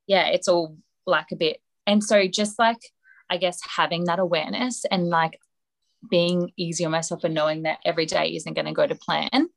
yeah 0.07 0.27
it's 0.27 0.47
all 0.47 0.77
like 1.05 1.31
a 1.31 1.35
bit 1.35 1.61
and 1.87 2.03
so 2.03 2.27
just 2.27 2.59
like 2.59 2.79
i 3.29 3.37
guess 3.37 3.59
having 3.75 4.05
that 4.05 4.19
awareness 4.19 4.85
and 4.89 5.09
like 5.09 5.39
being 6.09 6.51
easy 6.57 6.85
on 6.85 6.91
myself 6.91 7.23
and 7.23 7.33
knowing 7.33 7.63
that 7.63 7.79
every 7.85 8.05
day 8.05 8.35
isn't 8.35 8.53
going 8.53 8.65
to 8.65 8.73
go 8.73 8.87
to 8.87 8.95
plan 8.95 9.47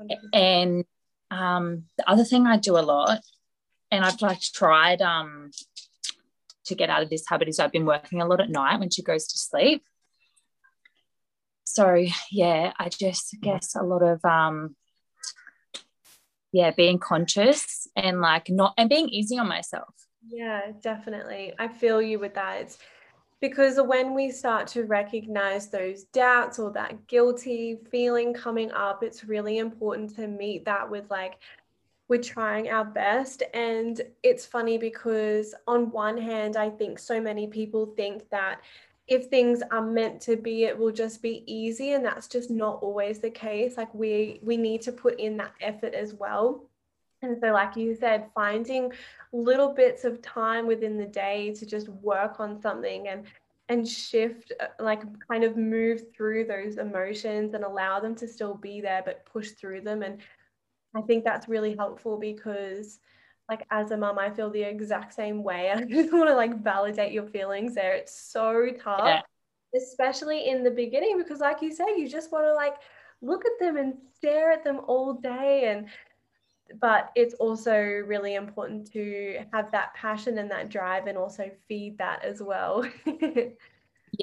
100%. 0.00 0.16
and 0.32 0.84
um 1.30 1.84
the 1.96 2.08
other 2.08 2.24
thing 2.24 2.46
i 2.46 2.56
do 2.56 2.78
a 2.78 2.80
lot 2.80 3.20
and 3.90 4.04
i've 4.04 4.20
like 4.22 4.40
tried 4.40 5.02
um 5.02 5.50
to 6.64 6.74
get 6.74 6.90
out 6.90 7.02
of 7.02 7.10
this 7.10 7.24
habit 7.26 7.48
is 7.48 7.58
i've 7.58 7.72
been 7.72 7.86
working 7.86 8.20
a 8.20 8.26
lot 8.26 8.40
at 8.40 8.50
night 8.50 8.78
when 8.78 8.90
she 8.90 9.02
goes 9.02 9.26
to 9.26 9.38
sleep 9.38 9.82
so 11.64 12.04
yeah 12.30 12.72
i 12.78 12.88
just 12.88 13.36
guess 13.40 13.74
a 13.74 13.82
lot 13.82 14.02
of 14.02 14.22
um 14.24 14.76
yeah 16.52 16.70
being 16.70 16.98
conscious 16.98 17.86
and 17.96 18.20
like 18.20 18.48
not 18.50 18.74
and 18.76 18.88
being 18.88 19.08
easy 19.08 19.38
on 19.38 19.48
myself. 19.48 19.94
Yeah 20.28 20.72
definitely. 20.80 21.52
I 21.58 21.68
feel 21.68 22.00
you 22.02 22.18
with 22.18 22.34
that. 22.34 22.60
It's 22.62 22.78
because 23.40 23.80
when 23.80 24.14
we 24.14 24.30
start 24.30 24.66
to 24.68 24.84
recognize 24.84 25.68
those 25.68 26.04
doubts 26.04 26.58
or 26.58 26.72
that 26.72 27.06
guilty 27.06 27.78
feeling 27.90 28.34
coming 28.34 28.72
up 28.72 29.02
it's 29.04 29.24
really 29.24 29.58
important 29.58 30.14
to 30.16 30.26
meet 30.26 30.64
that 30.64 30.90
with 30.90 31.08
like 31.10 31.38
we're 32.08 32.22
trying 32.22 32.70
our 32.70 32.86
best. 32.86 33.42
And 33.52 34.00
it's 34.22 34.46
funny 34.46 34.78
because 34.78 35.54
on 35.66 35.90
one 35.90 36.16
hand 36.16 36.56
i 36.56 36.70
think 36.70 36.98
so 36.98 37.20
many 37.20 37.46
people 37.46 37.94
think 37.96 38.28
that 38.30 38.60
if 39.08 39.26
things 39.26 39.62
are 39.70 39.84
meant 39.84 40.20
to 40.20 40.36
be 40.36 40.64
it 40.64 40.78
will 40.78 40.92
just 40.92 41.22
be 41.22 41.42
easy 41.46 41.92
and 41.92 42.04
that's 42.04 42.28
just 42.28 42.50
not 42.50 42.82
always 42.82 43.18
the 43.18 43.30
case. 43.30 43.76
Like 43.76 43.92
we 43.94 44.38
we 44.42 44.56
need 44.56 44.82
to 44.82 44.92
put 44.92 45.18
in 45.18 45.38
that 45.38 45.54
effort 45.60 45.94
as 45.94 46.14
well. 46.14 46.64
And 47.22 47.36
so 47.40 47.52
like 47.52 47.74
you 47.74 47.94
said 47.94 48.28
finding 48.34 48.92
little 49.32 49.72
bits 49.72 50.04
of 50.04 50.22
time 50.22 50.66
within 50.66 50.98
the 50.98 51.06
day 51.06 51.52
to 51.54 51.66
just 51.66 51.88
work 51.88 52.38
on 52.38 52.60
something 52.60 53.08
and 53.08 53.24
and 53.70 53.86
shift 53.86 54.52
uh, 54.60 54.66
like 54.78 55.02
kind 55.28 55.44
of 55.44 55.56
move 55.56 56.02
through 56.14 56.44
those 56.44 56.76
emotions 56.76 57.54
and 57.54 57.64
allow 57.64 58.00
them 58.00 58.14
to 58.16 58.28
still 58.28 58.54
be 58.54 58.80
there 58.80 59.02
but 59.04 59.24
push 59.26 59.50
through 59.52 59.80
them. 59.80 60.02
And 60.02 60.20
i 60.94 61.02
think 61.02 61.24
that's 61.24 61.48
really 61.48 61.76
helpful 61.76 62.18
because 62.18 62.98
like 63.48 63.66
as 63.70 63.90
a 63.90 63.96
mom, 63.96 64.18
I 64.18 64.30
feel 64.30 64.50
the 64.50 64.62
exact 64.62 65.14
same 65.14 65.42
way. 65.42 65.70
I 65.74 65.82
just 65.82 66.12
want 66.12 66.28
to 66.28 66.34
like 66.34 66.62
validate 66.62 67.12
your 67.12 67.26
feelings 67.26 67.74
there. 67.74 67.94
It's 67.94 68.18
so 68.18 68.68
tough, 68.82 69.00
yeah. 69.04 69.22
especially 69.74 70.48
in 70.48 70.62
the 70.62 70.70
beginning, 70.70 71.18
because 71.18 71.40
like 71.40 71.62
you 71.62 71.72
say, 71.72 71.96
you 71.96 72.08
just 72.08 72.32
want 72.32 72.44
to 72.44 72.54
like 72.54 72.76
look 73.20 73.44
at 73.44 73.58
them 73.58 73.76
and 73.76 73.94
stare 74.14 74.52
at 74.52 74.64
them 74.64 74.80
all 74.86 75.14
day. 75.14 75.68
And 75.70 75.88
but 76.80 77.10
it's 77.14 77.34
also 77.34 77.74
really 77.74 78.34
important 78.34 78.92
to 78.92 79.38
have 79.52 79.72
that 79.72 79.94
passion 79.94 80.36
and 80.36 80.50
that 80.50 80.68
drive 80.68 81.06
and 81.06 81.16
also 81.16 81.50
feed 81.66 81.96
that 81.96 82.22
as 82.22 82.42
well. 82.42 82.84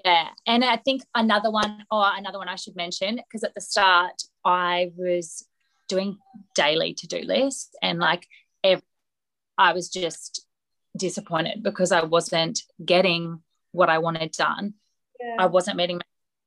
yeah. 0.06 0.28
And 0.46 0.64
I 0.64 0.78
think 0.78 1.02
another 1.16 1.50
one, 1.50 1.86
or 1.90 2.06
another 2.16 2.38
one 2.38 2.48
I 2.48 2.56
should 2.56 2.76
mention, 2.76 3.16
because 3.16 3.44
at 3.44 3.56
the 3.56 3.62
start 3.62 4.22
I 4.44 4.92
was 4.96 5.48
doing 5.88 6.18
daily 6.54 6.94
to-do 6.94 7.20
lists 7.22 7.76
and 7.82 8.00
like 8.00 8.28
I 9.58 9.74
was 9.74 9.90
just 9.90 10.46
disappointed 10.98 11.64
because 11.64 11.92
I 11.92 12.04
wasn't 12.04 12.62
getting 12.84 13.42
what 13.72 13.90
I 13.90 13.98
wanted 13.98 14.32
done. 14.32 14.76
Yeah. 15.20 15.36
I 15.40 15.46
wasn't 15.48 15.78
meeting 15.78 15.98
my 15.98 16.02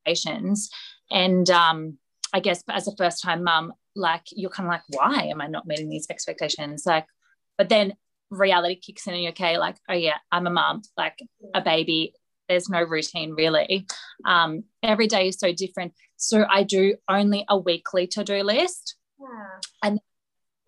expectations. 0.06 0.70
And 1.10 1.48
um, 1.50 1.98
I 2.32 2.40
guess 2.40 2.62
as 2.68 2.88
a 2.88 2.96
first 2.96 3.22
time 3.22 3.44
mum, 3.44 3.72
like 3.94 4.22
you're 4.30 4.50
kind 4.50 4.68
of 4.68 4.72
like, 4.72 4.82
why 4.88 5.24
am 5.24 5.40
I 5.40 5.46
not 5.46 5.66
meeting 5.66 5.88
these 5.88 6.06
expectations? 6.10 6.84
Like, 6.86 7.06
but 7.56 7.68
then 7.68 7.94
reality 8.30 8.76
kicks 8.76 9.06
in 9.06 9.14
and 9.14 9.22
you're 9.22 9.32
okay, 9.32 9.58
like, 9.58 9.76
oh 9.88 9.94
yeah, 9.94 10.18
I'm 10.30 10.46
a 10.46 10.50
mum, 10.50 10.82
like 10.96 11.18
a 11.54 11.60
baby. 11.60 12.14
There's 12.48 12.68
no 12.68 12.82
routine 12.82 13.32
really. 13.32 13.86
Um, 14.24 14.64
every 14.82 15.06
day 15.06 15.28
is 15.28 15.38
so 15.38 15.52
different. 15.52 15.92
So 16.16 16.46
I 16.48 16.62
do 16.62 16.96
only 17.08 17.44
a 17.48 17.58
weekly 17.58 18.06
to-do 18.06 18.42
list. 18.42 18.96
Yeah. 19.20 19.60
And 19.82 20.00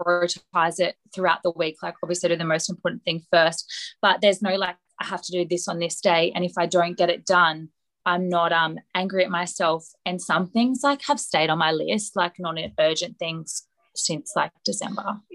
prioritize 0.01 0.81
it 0.81 0.97
throughout 1.15 1.43
the 1.43 1.51
week. 1.51 1.77
Like, 1.83 1.95
obviously, 2.03 2.29
do 2.29 2.37
the 2.37 2.45
most 2.45 2.71
important 2.71 3.05
thing 3.05 3.23
first, 3.33 3.71
but 4.01 4.21
there's 4.21 4.43
no 4.43 4.57
like, 4.57 4.77
I 5.01 5.07
have 5.07 5.23
to 5.23 5.33
do 5.33 5.45
this 5.45 5.69
on 5.69 5.79
this 5.79 6.01
day. 6.01 6.33
And 6.35 6.45
if 6.45 6.53
I 6.59 6.67
don't 6.67 6.97
get 6.97 7.11
it 7.11 7.25
done, 7.25 7.71
I'm 8.07 8.29
not 8.29 8.53
um 8.53 8.79
angry 8.95 9.25
at 9.25 9.31
myself. 9.31 9.87
And 10.07 10.21
some 10.21 10.49
things 10.49 10.81
like 10.83 11.03
have 11.07 11.21
stayed 11.21 11.51
on 11.51 11.59
my 11.59 11.73
list, 11.73 12.17
like 12.17 12.39
non 12.39 12.59
urgent 12.79 13.19
things 13.19 13.65
since 13.95 14.33
like 14.35 14.53
December. 14.65 15.21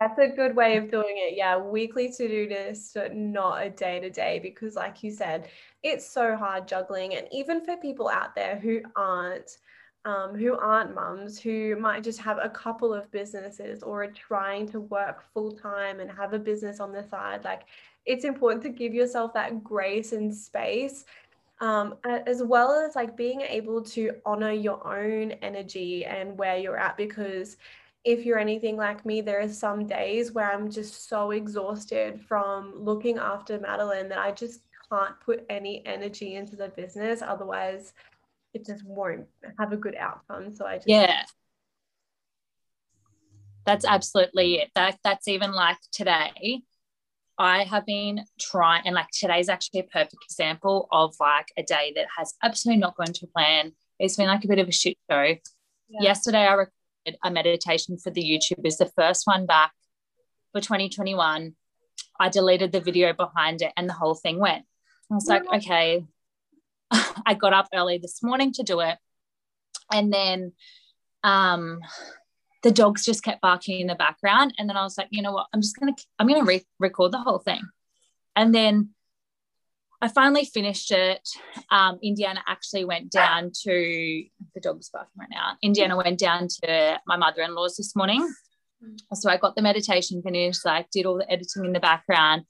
That's 0.00 0.18
a 0.18 0.28
good 0.28 0.56
way 0.56 0.78
of 0.78 0.90
doing 0.90 1.16
it. 1.18 1.36
Yeah, 1.36 1.58
weekly 1.58 2.10
to 2.10 2.28
do 2.28 2.48
list, 2.48 2.92
but 2.94 3.14
not 3.14 3.66
a 3.66 3.68
day 3.68 4.00
to 4.00 4.08
day, 4.08 4.40
because, 4.42 4.74
like 4.74 5.02
you 5.02 5.10
said, 5.10 5.48
it's 5.82 6.10
so 6.10 6.36
hard 6.36 6.66
juggling. 6.66 7.16
And 7.16 7.26
even 7.30 7.62
for 7.62 7.76
people 7.76 8.08
out 8.08 8.34
there 8.34 8.58
who 8.58 8.80
aren't, 8.96 9.58
um, 10.04 10.34
who 10.34 10.56
aren't 10.56 10.94
mums, 10.94 11.38
who 11.38 11.76
might 11.76 12.02
just 12.02 12.20
have 12.20 12.38
a 12.42 12.48
couple 12.48 12.94
of 12.94 13.10
businesses 13.10 13.82
or 13.82 14.04
are 14.04 14.10
trying 14.10 14.66
to 14.68 14.80
work 14.80 15.22
full 15.34 15.52
time 15.52 16.00
and 16.00 16.10
have 16.10 16.32
a 16.32 16.38
business 16.38 16.80
on 16.80 16.92
the 16.92 17.02
side, 17.02 17.44
like 17.44 17.62
it's 18.06 18.24
important 18.24 18.62
to 18.62 18.70
give 18.70 18.94
yourself 18.94 19.34
that 19.34 19.62
grace 19.62 20.12
and 20.12 20.34
space 20.34 21.04
um, 21.60 21.96
as 22.04 22.42
well 22.42 22.72
as 22.72 22.96
like 22.96 23.16
being 23.16 23.42
able 23.42 23.82
to 23.82 24.12
honor 24.24 24.52
your 24.52 24.86
own 24.86 25.32
energy 25.42 26.04
and 26.04 26.36
where 26.38 26.56
you're 26.56 26.78
at 26.78 26.96
because 26.96 27.58
if 28.02 28.24
you're 28.24 28.38
anything 28.38 28.76
like 28.76 29.04
me, 29.04 29.20
there 29.20 29.42
are 29.42 29.48
some 29.48 29.86
days 29.86 30.32
where 30.32 30.50
I'm 30.50 30.70
just 30.70 31.08
so 31.08 31.32
exhausted 31.32 32.18
from 32.18 32.72
looking 32.82 33.18
after 33.18 33.60
Madeline 33.60 34.08
that 34.08 34.18
I 34.18 34.32
just 34.32 34.62
can't 34.90 35.20
put 35.20 35.44
any 35.50 35.84
energy 35.84 36.36
into 36.36 36.56
the 36.56 36.68
business. 36.68 37.20
Otherwise, 37.20 37.92
it 38.54 38.66
just 38.66 38.84
won't 38.84 39.26
have 39.58 39.72
a 39.72 39.76
good 39.76 39.94
outcome. 39.94 40.54
So 40.54 40.66
I 40.66 40.76
just 40.76 40.88
yeah. 40.88 41.22
That's 43.66 43.84
absolutely 43.84 44.56
it. 44.56 44.70
That 44.74 44.98
that's 45.04 45.28
even 45.28 45.52
like 45.52 45.78
today. 45.92 46.62
I 47.38 47.64
have 47.64 47.86
been 47.86 48.24
trying, 48.38 48.82
and 48.84 48.94
like 48.94 49.08
today's 49.12 49.48
actually 49.48 49.80
a 49.80 49.84
perfect 49.84 50.22
example 50.24 50.88
of 50.92 51.14
like 51.20 51.48
a 51.56 51.62
day 51.62 51.92
that 51.96 52.06
has 52.18 52.34
absolutely 52.42 52.80
not 52.80 52.96
gone 52.96 53.12
to 53.14 53.26
plan. 53.28 53.72
It's 53.98 54.16
been 54.16 54.26
like 54.26 54.44
a 54.44 54.48
bit 54.48 54.58
of 54.58 54.68
a 54.68 54.72
shit 54.72 54.98
show. 55.10 55.22
Yeah. 55.22 56.02
Yesterday, 56.02 56.46
a 57.24 57.30
meditation 57.30 57.96
for 57.96 58.10
the 58.10 58.22
YouTube 58.22 58.66
is 58.66 58.76
the 58.76 58.90
first 58.94 59.26
one 59.26 59.46
back 59.46 59.72
for 60.52 60.60
2021. 60.60 61.54
I 62.18 62.28
deleted 62.28 62.72
the 62.72 62.80
video 62.80 63.12
behind 63.14 63.62
it 63.62 63.72
and 63.76 63.88
the 63.88 63.94
whole 63.94 64.14
thing 64.14 64.38
went. 64.38 64.64
I 65.10 65.14
was 65.14 65.26
like, 65.26 65.42
okay. 65.54 66.04
I 67.26 67.34
got 67.34 67.52
up 67.52 67.68
early 67.74 67.98
this 67.98 68.22
morning 68.22 68.52
to 68.54 68.62
do 68.62 68.80
it. 68.80 68.98
And 69.92 70.12
then 70.12 70.52
um, 71.24 71.80
the 72.62 72.70
dogs 72.70 73.04
just 73.04 73.22
kept 73.24 73.40
barking 73.40 73.80
in 73.80 73.86
the 73.86 73.94
background. 73.94 74.54
And 74.58 74.68
then 74.68 74.76
I 74.76 74.82
was 74.82 74.96
like, 74.98 75.08
you 75.10 75.22
know 75.22 75.32
what? 75.32 75.46
I'm 75.52 75.60
just 75.60 75.78
going 75.78 75.94
to, 75.94 76.04
I'm 76.18 76.26
going 76.26 76.40
to 76.40 76.46
re- 76.46 76.66
record 76.78 77.12
the 77.12 77.18
whole 77.18 77.38
thing. 77.38 77.62
And 78.36 78.54
then 78.54 78.90
I 80.02 80.08
finally 80.08 80.44
finished 80.44 80.92
it. 80.92 81.28
Um, 81.70 81.98
Indiana 82.02 82.42
actually 82.46 82.84
went 82.84 83.10
down 83.10 83.52
to 83.64 84.24
the 84.54 84.60
dog's 84.60 84.88
barking 84.88 85.18
right 85.18 85.28
now. 85.30 85.56
Indiana 85.62 85.96
went 85.96 86.18
down 86.18 86.48
to 86.64 86.98
my 87.06 87.16
mother-in-law's 87.16 87.76
this 87.76 87.94
morning. 87.94 88.26
So 89.12 89.28
I 89.28 89.36
got 89.36 89.56
the 89.56 89.62
meditation 89.62 90.22
finished, 90.22 90.64
like 90.64 90.90
did 90.90 91.04
all 91.04 91.18
the 91.18 91.30
editing 91.30 91.66
in 91.66 91.72
the 91.74 91.80
background, 91.80 92.44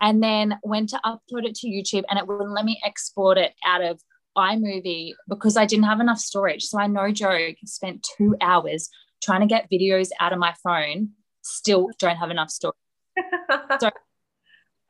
and 0.00 0.22
then 0.22 0.58
went 0.62 0.90
to 0.90 1.00
upload 1.04 1.46
it 1.46 1.54
to 1.56 1.68
YouTube, 1.68 2.04
and 2.08 2.18
it 2.18 2.26
wouldn't 2.26 2.52
let 2.52 2.64
me 2.64 2.80
export 2.84 3.38
it 3.38 3.54
out 3.64 3.82
of 3.82 4.00
iMovie 4.36 5.14
because 5.28 5.56
I 5.56 5.64
didn't 5.66 5.86
have 5.86 6.00
enough 6.00 6.18
storage. 6.18 6.64
So 6.64 6.78
I 6.78 6.86
no 6.86 7.10
joke 7.10 7.56
spent 7.64 8.06
two 8.16 8.36
hours 8.40 8.90
trying 9.22 9.40
to 9.40 9.46
get 9.46 9.70
videos 9.70 10.10
out 10.20 10.32
of 10.32 10.38
my 10.38 10.54
phone. 10.62 11.10
Still 11.42 11.88
don't 11.98 12.16
have 12.16 12.30
enough 12.30 12.50
storage. 12.50 12.76
so 13.80 13.86
you 13.86 13.90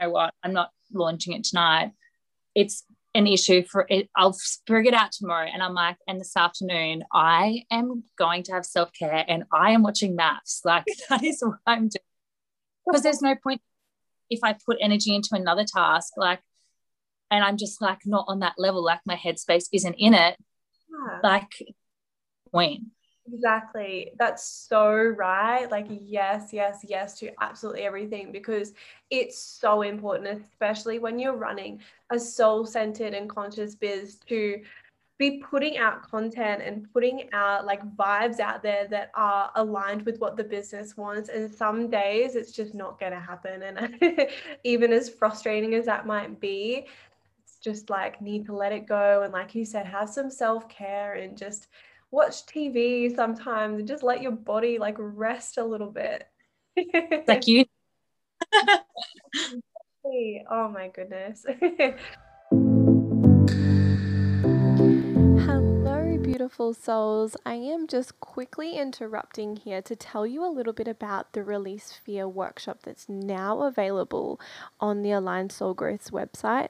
know 0.00 0.10
what? 0.10 0.34
I'm 0.42 0.52
not 0.52 0.70
launching 0.92 1.34
it 1.34 1.44
tonight 1.44 1.92
it's 2.56 2.84
an 3.14 3.26
issue 3.26 3.62
for 3.62 3.86
it. 3.88 4.08
I'll 4.16 4.36
figure 4.66 4.90
it 4.90 4.94
out 4.94 5.12
tomorrow. 5.12 5.46
And 5.52 5.62
I'm 5.62 5.74
like, 5.74 5.96
and 6.08 6.18
this 6.18 6.36
afternoon, 6.36 7.04
I 7.12 7.64
am 7.70 8.02
going 8.18 8.42
to 8.44 8.52
have 8.52 8.66
self 8.66 8.90
care 8.98 9.24
and 9.28 9.44
I 9.52 9.70
am 9.72 9.82
watching 9.82 10.16
maths. 10.16 10.62
Like, 10.64 10.84
that 11.08 11.22
is 11.22 11.40
what 11.42 11.58
I'm 11.66 11.88
doing. 11.88 12.02
Because 12.84 13.02
there's 13.02 13.22
no 13.22 13.36
point 13.36 13.60
if 14.30 14.40
I 14.42 14.54
put 14.54 14.78
energy 14.80 15.14
into 15.14 15.30
another 15.32 15.64
task, 15.64 16.12
like, 16.16 16.40
and 17.30 17.42
I'm 17.44 17.56
just 17.56 17.82
like 17.82 18.00
not 18.06 18.26
on 18.28 18.40
that 18.40 18.54
level, 18.58 18.84
like 18.84 19.00
my 19.04 19.16
headspace 19.16 19.66
isn't 19.72 19.96
in 19.98 20.14
it. 20.14 20.36
Yeah. 20.90 21.18
Like, 21.22 21.52
point. 22.52 22.84
Exactly. 23.32 24.12
That's 24.18 24.46
so 24.46 24.92
right. 24.92 25.68
Like, 25.68 25.86
yes, 25.88 26.50
yes, 26.52 26.84
yes 26.86 27.18
to 27.18 27.30
absolutely 27.40 27.82
everything 27.82 28.30
because 28.30 28.72
it's 29.10 29.38
so 29.38 29.82
important, 29.82 30.42
especially 30.42 31.00
when 31.00 31.18
you're 31.18 31.36
running 31.36 31.80
a 32.10 32.18
soul 32.18 32.64
centered 32.64 33.14
and 33.14 33.28
conscious 33.28 33.74
biz 33.74 34.18
to 34.28 34.62
be 35.18 35.38
putting 35.38 35.78
out 35.78 36.02
content 36.08 36.62
and 36.62 36.92
putting 36.92 37.30
out 37.32 37.64
like 37.64 37.82
vibes 37.96 38.38
out 38.38 38.62
there 38.62 38.86
that 38.88 39.10
are 39.14 39.50
aligned 39.54 40.02
with 40.02 40.18
what 40.18 40.36
the 40.36 40.44
business 40.44 40.96
wants. 40.96 41.30
And 41.30 41.50
some 41.50 41.88
days 41.88 42.36
it's 42.36 42.52
just 42.52 42.74
not 42.74 43.00
going 43.00 43.12
to 43.12 43.20
happen. 43.20 43.62
And 43.62 44.28
even 44.64 44.92
as 44.92 45.08
frustrating 45.08 45.74
as 45.74 45.86
that 45.86 46.06
might 46.06 46.38
be, 46.38 46.86
it's 47.42 47.56
just 47.56 47.88
like 47.88 48.20
need 48.20 48.44
to 48.46 48.54
let 48.54 48.72
it 48.72 48.86
go. 48.86 49.22
And 49.22 49.32
like 49.32 49.54
you 49.54 49.64
said, 49.64 49.86
have 49.86 50.10
some 50.10 50.30
self 50.30 50.68
care 50.68 51.14
and 51.14 51.36
just 51.36 51.68
watch 52.10 52.44
TV 52.44 53.14
sometimes 53.14 53.78
and 53.78 53.88
just 53.88 54.02
let 54.02 54.20
your 54.20 54.32
body 54.32 54.78
like 54.78 54.96
rest 54.98 55.56
a 55.56 55.64
little 55.64 55.90
bit. 55.90 56.28
like 57.26 57.46
you. 57.46 57.64
oh 60.50 60.68
my 60.68 60.88
goodness. 60.94 61.46
beautiful 66.46 66.74
souls. 66.74 67.36
I 67.44 67.54
am 67.54 67.88
just 67.88 68.20
quickly 68.20 68.78
interrupting 68.78 69.56
here 69.56 69.82
to 69.82 69.96
tell 69.96 70.24
you 70.24 70.44
a 70.44 70.46
little 70.46 70.72
bit 70.72 70.86
about 70.86 71.32
the 71.32 71.42
Release 71.42 71.90
Fear 71.90 72.28
workshop 72.28 72.82
that's 72.84 73.08
now 73.08 73.62
available 73.62 74.38
on 74.78 75.02
the 75.02 75.10
Aligned 75.10 75.50
Soul 75.50 75.74
Growth's 75.74 76.10
website. 76.10 76.68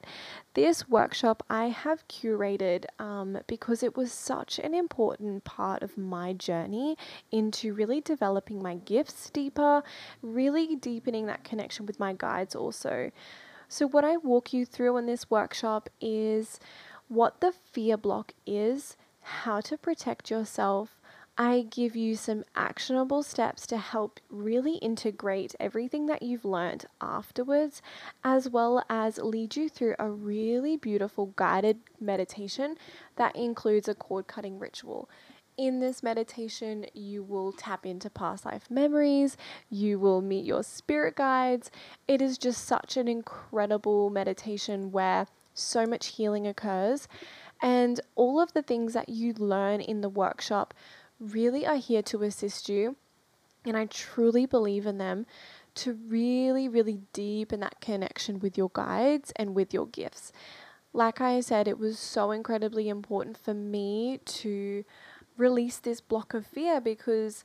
This 0.55 0.89
workshop 0.89 1.43
I 1.47 1.65
have 1.65 2.07
curated 2.07 2.85
um, 2.97 3.37
because 3.45 3.83
it 3.83 3.95
was 3.95 4.11
such 4.11 4.57
an 4.57 4.73
important 4.73 5.43
part 5.43 5.83
of 5.83 5.95
my 5.95 6.33
journey 6.33 6.97
into 7.31 7.71
really 7.71 8.01
developing 8.01 8.63
my 8.63 8.77
gifts 8.77 9.29
deeper, 9.29 9.83
really 10.23 10.75
deepening 10.75 11.27
that 11.27 11.43
connection 11.43 11.85
with 11.85 11.99
my 11.99 12.13
guides 12.17 12.55
also. 12.55 13.11
So, 13.69 13.87
what 13.87 14.03
I 14.03 14.17
walk 14.17 14.53
you 14.53 14.65
through 14.65 14.97
in 14.97 15.05
this 15.05 15.29
workshop 15.29 15.87
is 16.01 16.59
what 17.09 17.41
the 17.41 17.51
fear 17.51 17.95
block 17.95 18.33
is 18.47 18.97
how 19.27 19.61
to 19.61 19.77
protect 19.77 20.31
yourself. 20.31 20.97
I 21.37 21.67
give 21.69 21.95
you 21.95 22.15
some 22.15 22.43
actionable 22.55 23.21
steps 23.21 23.67
to 23.67 23.77
help 23.77 24.19
really 24.29 24.77
integrate 24.77 25.53
everything 25.59 26.07
that 26.07 26.23
you've 26.23 26.45
learned 26.45 26.85
afterwards, 26.99 27.81
as 28.23 28.49
well 28.49 28.83
as 28.89 29.19
lead 29.19 29.55
you 29.55 29.69
through 29.69 29.95
a 29.99 30.09
really 30.09 30.77
beautiful 30.77 31.27
guided 31.35 31.77
meditation 31.99 32.75
that 33.17 33.35
includes 33.35 33.87
a 33.87 33.93
cord 33.93 34.25
cutting 34.25 34.57
ritual. 34.57 35.09
In 35.57 35.79
this 35.79 36.01
meditation, 36.01 36.85
you 36.93 37.21
will 37.21 37.51
tap 37.51 37.85
into 37.85 38.09
past 38.09 38.45
life 38.45 38.69
memories, 38.69 39.37
you 39.69 39.99
will 39.99 40.21
meet 40.21 40.45
your 40.45 40.63
spirit 40.63 41.15
guides. 41.15 41.69
It 42.07 42.21
is 42.21 42.37
just 42.37 42.65
such 42.65 42.97
an 42.97 43.07
incredible 43.07 44.09
meditation 44.09 44.91
where 44.91 45.27
so 45.53 45.85
much 45.85 46.07
healing 46.07 46.47
occurs. 46.47 47.07
And 47.61 47.99
all 48.15 48.39
of 48.39 48.53
the 48.53 48.61
things 48.61 48.93
that 48.93 49.09
you 49.09 49.33
learn 49.33 49.81
in 49.81 50.01
the 50.01 50.09
workshop 50.09 50.73
really 51.19 51.65
are 51.65 51.77
here 51.77 52.03
to 52.03 52.23
assist 52.23 52.69
you. 52.69 52.95
And 53.65 53.75
I 53.75 53.85
truly 53.85 54.45
believe 54.45 54.85
in 54.85 54.97
them 54.97 55.25
to 55.75 55.93
really, 55.93 56.67
really 56.67 57.01
deepen 57.13 57.59
that 57.59 57.81
connection 57.81 58.39
with 58.39 58.57
your 58.57 58.71
guides 58.73 59.31
and 59.35 59.55
with 59.55 59.73
your 59.73 59.87
gifts. 59.87 60.31
Like 60.93 61.21
I 61.21 61.41
said, 61.41 61.67
it 61.67 61.77
was 61.77 61.99
so 61.99 62.31
incredibly 62.31 62.89
important 62.89 63.37
for 63.37 63.53
me 63.53 64.19
to 64.25 64.83
release 65.37 65.77
this 65.77 66.01
block 66.01 66.33
of 66.33 66.47
fear 66.47 66.81
because 66.81 67.43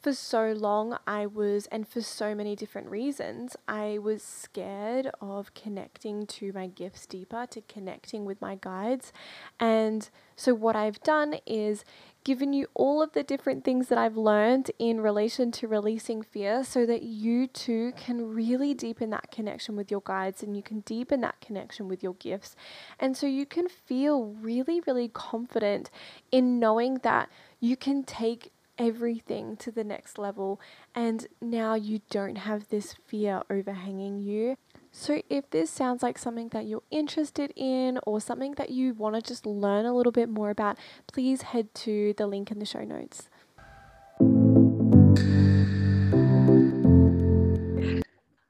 for 0.00 0.12
so 0.12 0.52
long, 0.52 0.96
I 1.06 1.26
was, 1.26 1.66
and 1.66 1.86
for 1.86 2.00
so 2.00 2.34
many 2.34 2.54
different 2.54 2.88
reasons, 2.88 3.56
I 3.66 3.98
was 3.98 4.22
scared 4.22 5.10
of 5.20 5.54
connecting 5.54 6.24
to 6.26 6.52
my 6.52 6.68
gifts 6.68 7.04
deeper, 7.04 7.46
to 7.50 7.60
connecting 7.62 8.24
with 8.24 8.40
my 8.40 8.54
guides. 8.54 9.12
And 9.58 10.08
so, 10.36 10.54
what 10.54 10.76
I've 10.76 11.00
done 11.02 11.36
is 11.46 11.84
given 12.22 12.52
you 12.52 12.68
all 12.74 13.02
of 13.02 13.12
the 13.12 13.22
different 13.22 13.64
things 13.64 13.88
that 13.88 13.98
I've 13.98 14.16
learned 14.16 14.70
in 14.78 15.00
relation 15.00 15.50
to 15.52 15.66
releasing 15.66 16.22
fear 16.22 16.62
so 16.62 16.86
that 16.86 17.02
you 17.02 17.46
too 17.46 17.92
can 17.96 18.34
really 18.34 18.74
deepen 18.74 19.10
that 19.10 19.30
connection 19.30 19.76
with 19.76 19.90
your 19.90 20.02
guides 20.04 20.42
and 20.42 20.56
you 20.56 20.62
can 20.62 20.80
deepen 20.80 21.22
that 21.22 21.40
connection 21.40 21.88
with 21.88 22.02
your 22.02 22.14
gifts. 22.14 22.54
And 23.00 23.16
so 23.16 23.26
you 23.26 23.46
can 23.46 23.68
feel 23.68 24.26
really, 24.26 24.80
really 24.86 25.08
confident 25.08 25.90
in 26.30 26.60
knowing 26.60 26.98
that 27.02 27.30
you 27.60 27.76
can 27.76 28.04
take 28.04 28.52
everything 28.78 29.56
to 29.58 29.70
the 29.70 29.84
next 29.84 30.18
level, 30.18 30.60
and 30.94 31.26
now 31.40 31.74
you 31.74 32.00
don't 32.10 32.36
have 32.36 32.68
this 32.68 32.94
fear 33.06 33.42
overhanging 33.50 34.20
you. 34.20 34.56
So, 34.90 35.22
if 35.28 35.50
this 35.50 35.70
sounds 35.70 36.02
like 36.02 36.18
something 36.18 36.48
that 36.48 36.66
you're 36.66 36.82
interested 36.90 37.52
in 37.56 37.98
or 38.06 38.20
something 38.20 38.52
that 38.52 38.70
you 38.70 38.94
want 38.94 39.14
to 39.16 39.20
just 39.20 39.44
learn 39.44 39.84
a 39.84 39.94
little 39.94 40.12
bit 40.12 40.28
more 40.28 40.50
about, 40.50 40.78
please 41.06 41.42
head 41.42 41.74
to 41.76 42.14
the 42.16 42.26
link 42.26 42.50
in 42.50 42.58
the 42.58 42.64
show 42.64 42.84
notes. 42.84 43.28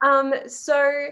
Um, 0.01 0.33
so 0.47 1.09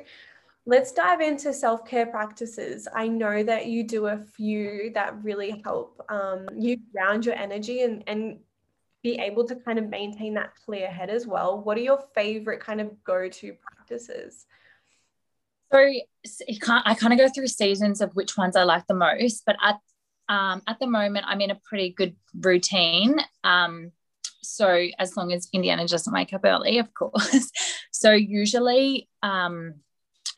let's 0.66 0.92
dive 0.92 1.22
into 1.22 1.54
self-care 1.54 2.08
practices. 2.08 2.88
I 2.94 3.08
know 3.08 3.44
that 3.44 3.68
you 3.68 3.84
do 3.84 4.08
a 4.08 4.18
few 4.18 4.92
that 4.94 5.22
really 5.24 5.62
help 5.64 6.02
um, 6.10 6.48
you 6.56 6.78
ground 6.94 7.26
your 7.26 7.36
energy 7.36 7.82
and, 7.82 8.04
and 8.08 8.40
be 9.08 9.20
able 9.22 9.46
to 9.46 9.56
kind 9.56 9.80
of 9.80 9.88
maintain 9.88 10.34
that 10.34 10.54
clear 10.65 10.88
head 10.88 11.10
as 11.10 11.26
well. 11.26 11.62
What 11.62 11.78
are 11.78 11.82
your 11.82 12.04
favorite 12.13 12.60
kind 12.60 12.82
of 12.82 13.02
go-to 13.06 13.54
practices? 13.54 14.46
So 15.72 15.78
I 15.80 16.93
kind 16.93 17.13
of 17.13 17.20
go 17.20 17.30
through 17.30 17.48
seasons 17.48 18.02
of 18.02 18.13
which 18.15 18.38
ones 18.38 18.58
I 18.58 18.63
like 18.63 18.86
the 18.88 18.96
most, 18.96 19.43
but 19.46 19.56
at 19.63 19.80
um, 20.30 20.62
at 20.67 20.78
the 20.80 20.88
moment 20.88 21.26
I'm 21.28 21.39
in 21.39 21.52
a 21.52 21.62
pretty 21.70 21.91
good 21.91 22.15
routine. 22.38 23.15
Um, 23.46 23.91
so 24.41 24.88
as 25.00 25.15
long 25.15 25.32
as 25.32 25.48
Indiana 25.54 25.88
doesn't 25.88 26.13
wake 26.13 26.34
up 26.34 26.41
early, 26.43 26.80
of 26.80 26.93
course. 26.93 27.50
so 27.91 28.12
usually 28.12 29.08
um, 29.24 29.76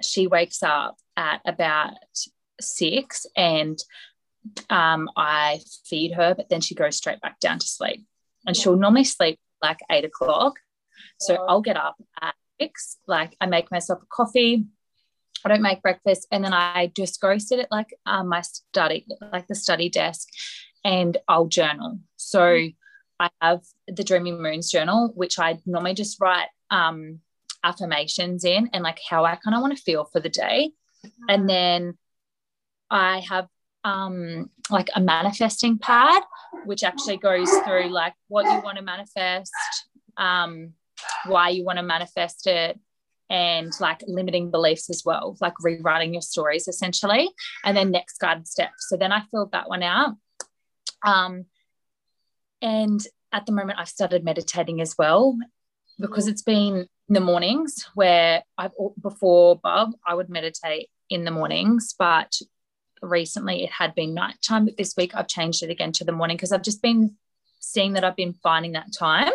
she 0.01 0.27
wakes 0.27 0.62
up 0.62 0.97
at 1.17 1.41
about 1.45 1.95
six 2.62 3.25
and 3.36 3.79
um, 4.69 5.10
I 5.17 5.62
feed 5.86 6.13
her, 6.13 6.36
but 6.36 6.49
then 6.49 6.62
she 6.62 6.75
goes 6.75 6.97
straight 6.97 7.21
back 7.21 7.39
down 7.39 7.58
to 7.58 7.67
sleep. 7.67 8.05
And 8.45 8.56
she'll 8.56 8.75
normally 8.75 9.04
sleep 9.04 9.39
like 9.62 9.80
eight 9.91 10.06
o'clock. 10.06 10.56
So 11.19 11.36
I'll 11.47 11.62
get 11.62 11.78
up 11.78 11.95
at 12.21 12.36
six, 12.60 12.97
like 13.08 13.36
I 13.41 13.45
make 13.45 13.71
myself 13.71 14.02
a 14.02 14.06
coffee. 14.10 14.65
I 15.45 15.49
don't 15.49 15.62
make 15.62 15.82
breakfast. 15.82 16.28
And 16.32 16.43
then 16.43 16.54
I 16.54 16.91
just 16.95 17.21
go 17.21 17.38
sit 17.38 17.60
at 17.60 17.71
like 17.71 17.93
um, 18.06 18.28
my 18.28 18.41
study, 18.41 19.06
like 19.34 19.47
the 19.47 19.56
study 19.56 19.89
desk, 19.89 20.28
and 20.84 21.17
I'll 21.28 21.47
journal. 21.47 21.99
So 22.17 22.67
I 23.19 23.30
have 23.41 23.62
the 23.88 24.04
Dreaming 24.04 24.41
Moons 24.41 24.71
journal, 24.71 25.12
which 25.15 25.39
I 25.39 25.60
normally 25.65 25.93
just 25.93 26.19
write 26.21 26.47
um, 26.69 27.19
affirmations 27.63 28.45
in 28.45 28.69
and 28.73 28.84
like 28.84 28.99
how 29.10 29.25
I 29.25 29.36
kind 29.36 29.56
of 29.56 29.62
want 29.62 29.75
to 29.78 29.84
feel 29.84 30.06
for 30.06 30.19
the 30.19 30.30
day. 30.30 30.71
And 31.28 31.49
then 31.49 31.97
I 32.89 33.19
have 33.19 33.47
um, 33.84 34.50
like 34.70 34.89
a 34.96 35.02
manifesting 35.02 35.78
pad, 35.78 36.22
which 36.65 36.84
actually 36.84 37.18
goes 37.18 37.50
through 37.65 37.89
like 37.89 38.13
what 38.28 38.46
you 38.46 38.62
want 38.62 38.78
to 38.78 38.84
manifest, 38.84 39.52
um, 40.18 40.74
why 41.26 41.50
you 41.50 41.63
want 41.63 41.78
to 41.78 41.84
manifest 41.84 42.48
it, 42.48 42.80
and 43.30 43.72
like 43.80 44.04
limiting 44.08 44.52
beliefs 44.52 44.89
as 44.89 45.04
well, 45.06 45.38
like 45.39 45.54
rewriting 45.62 46.13
your 46.13 46.22
stories 46.22 46.68
essentially. 46.68 47.30
And 47.63 47.78
then 47.78 47.92
next 47.92 48.18
guided 48.18 48.48
steps. 48.48 48.88
So 48.89 48.98
then 48.98 49.12
I 49.12 49.24
filled 49.32 49.52
that 49.52 49.70
one 49.70 49.84
out. 49.84 50.15
Um, 51.06 51.46
and 52.62 53.06
at 53.32 53.46
the 53.46 53.52
moment, 53.52 53.80
I've 53.80 53.88
started 53.88 54.24
meditating 54.24 54.82
as 54.82 54.96
well 54.98 55.38
because 56.00 56.28
it's 56.28 56.42
been 56.42 56.88
in 57.08 57.13
the 57.13 57.20
mornings 57.20 57.88
where 57.94 58.44
I've 58.58 58.72
before 59.02 59.60
Bob, 59.62 59.92
I 60.06 60.15
would 60.15 60.30
meditate 60.30 60.89
in 61.10 61.26
the 61.26 61.32
mornings, 61.32 61.94
but 61.98 62.39
recently 63.01 63.63
it 63.63 63.71
had 63.71 63.95
been 63.95 64.13
nighttime. 64.13 64.65
But 64.65 64.77
this 64.77 64.95
week 64.97 65.15
I've 65.15 65.27
changed 65.27 65.63
it 65.63 65.69
again 65.69 65.91
to 65.93 66.03
the 66.03 66.12
morning 66.12 66.38
because 66.38 66.51
I've 66.51 66.63
just 66.63 66.81
been 66.81 67.15
seeing 67.59 67.93
that 67.93 68.03
I've 68.03 68.15
been 68.15 68.33
finding 68.33 68.73
that 68.73 68.93
time. 68.97 69.31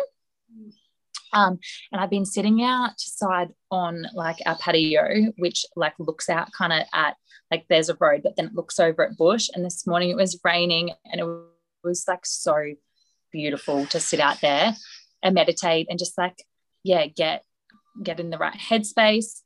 Um, 1.33 1.59
and 1.91 1.99
I've 1.99 2.09
been 2.09 2.25
sitting 2.25 2.63
outside 2.63 3.49
on 3.69 4.07
like 4.13 4.37
our 4.45 4.57
patio, 4.57 5.33
which 5.37 5.65
like 5.75 5.93
looks 5.99 6.29
out 6.29 6.51
kind 6.53 6.71
of 6.71 6.87
at 6.93 7.17
like 7.51 7.65
there's 7.69 7.89
a 7.89 7.97
road, 7.99 8.21
but 8.23 8.35
then 8.35 8.47
it 8.47 8.55
looks 8.55 8.79
over 8.79 9.03
at 9.03 9.17
bush. 9.17 9.49
And 9.53 9.63
this 9.63 9.85
morning 9.85 10.09
it 10.09 10.15
was 10.15 10.39
raining 10.43 10.91
and 11.05 11.21
it 11.21 11.27
was 11.83 12.05
like 12.07 12.25
so 12.25 12.73
beautiful 13.31 13.85
to 13.87 13.99
sit 13.99 14.19
out 14.19 14.39
there 14.41 14.75
and 15.21 15.35
meditate 15.35 15.87
and 15.89 15.99
just 15.99 16.17
like, 16.17 16.41
yeah, 16.83 17.05
get 17.07 17.43
get 18.01 18.19
in 18.19 18.29
the 18.29 18.37
right 18.37 18.57
headspace. 18.57 19.41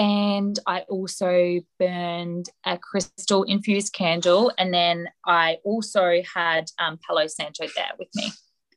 And 0.00 0.58
I 0.66 0.80
also 0.88 1.60
burned 1.78 2.48
a 2.64 2.78
crystal 2.78 3.42
infused 3.42 3.92
candle. 3.92 4.50
And 4.56 4.72
then 4.72 5.08
I 5.26 5.58
also 5.62 6.22
had 6.34 6.70
um, 6.78 6.98
Palo 7.06 7.26
Santo 7.26 7.66
there 7.76 7.92
with 7.98 8.08
me. 8.14 8.32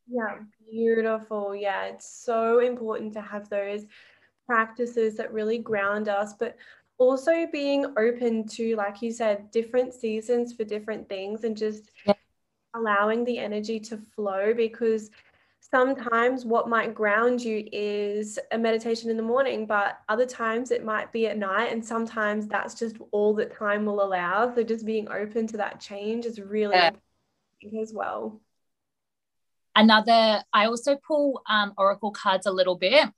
Yeah, 0.06 0.40
beautiful. 0.70 1.56
Yeah, 1.56 1.86
it's 1.86 2.14
so 2.26 2.60
important 2.60 3.14
to 3.14 3.22
have 3.22 3.48
those 3.48 3.86
practices 4.46 5.16
that 5.16 5.32
really 5.32 5.60
ground 5.60 6.10
us, 6.10 6.34
but 6.34 6.58
also 6.98 7.48
being 7.54 7.86
open 7.98 8.46
to, 8.48 8.76
like 8.76 9.02
you 9.02 9.14
said, 9.14 9.50
different 9.50 9.94
seasons 9.94 10.52
for 10.54 10.66
different 10.66 11.08
things 11.08 11.46
and 11.46 11.56
just 11.56 11.90
yeah. 12.06 12.16
allowing 12.76 13.24
the 13.24 13.40
energy 13.40 13.80
to 13.80 13.98
flow 13.98 14.54
because 14.54 15.10
sometimes 15.72 16.46
what 16.46 16.68
might 16.68 16.94
ground 16.94 17.42
you 17.42 17.68
is 17.72 18.38
a 18.52 18.58
meditation 18.58 19.10
in 19.10 19.18
the 19.18 19.24
morning, 19.24 19.66
but 19.66 20.00
other 20.10 20.26
times 20.26 20.72
it 20.72 20.84
might 20.84 21.12
be 21.12 21.28
at 21.28 21.38
night. 21.38 21.72
And 21.72 21.84
sometimes 21.84 22.48
that's 22.48 22.76
just 22.76 22.98
all 23.12 23.34
that 23.36 23.56
time 23.58 23.86
will 23.86 24.04
allow. 24.04 24.54
So 24.54 24.64
just 24.64 24.86
being 24.86 25.10
open 25.10 25.48
to 25.48 25.58
that 25.58 25.80
change 25.80 26.26
is 26.26 26.40
really 26.40 26.76
yeah. 26.76 26.92
important 27.62 27.82
as 27.82 27.94
well. 27.94 28.42
Another, 29.76 30.44
I 30.52 30.66
also 30.66 30.98
pull 30.98 31.42
um, 31.50 31.74
oracle 31.78 32.12
cards 32.12 32.46
a 32.46 32.52
little 32.52 32.76
bit, 32.76 33.10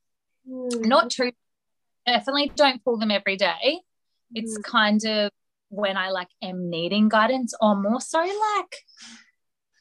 mm. 0.50 0.86
not 0.86 1.10
too, 1.10 1.32
definitely 2.06 2.52
don't 2.56 2.82
pull 2.84 2.98
them 2.98 3.12
every 3.12 3.36
day. 3.36 3.82
It's 4.34 4.58
mm. 4.58 4.64
kind 4.64 5.04
of 5.04 5.32
when 5.70 5.98
I 5.98 6.12
like 6.12 6.30
am 6.42 6.70
needing 6.70 7.10
guidance 7.10 7.54
or 7.60 7.76
more 7.76 8.00
so 8.00 8.20
like 8.20 8.76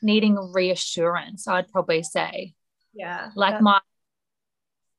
needing 0.04 0.36
reassurance, 0.52 1.48
I'd 1.48 1.68
probably 1.68 2.02
say. 2.02 2.54
Yeah. 2.92 3.30
Like 3.34 3.60
my 3.60 3.80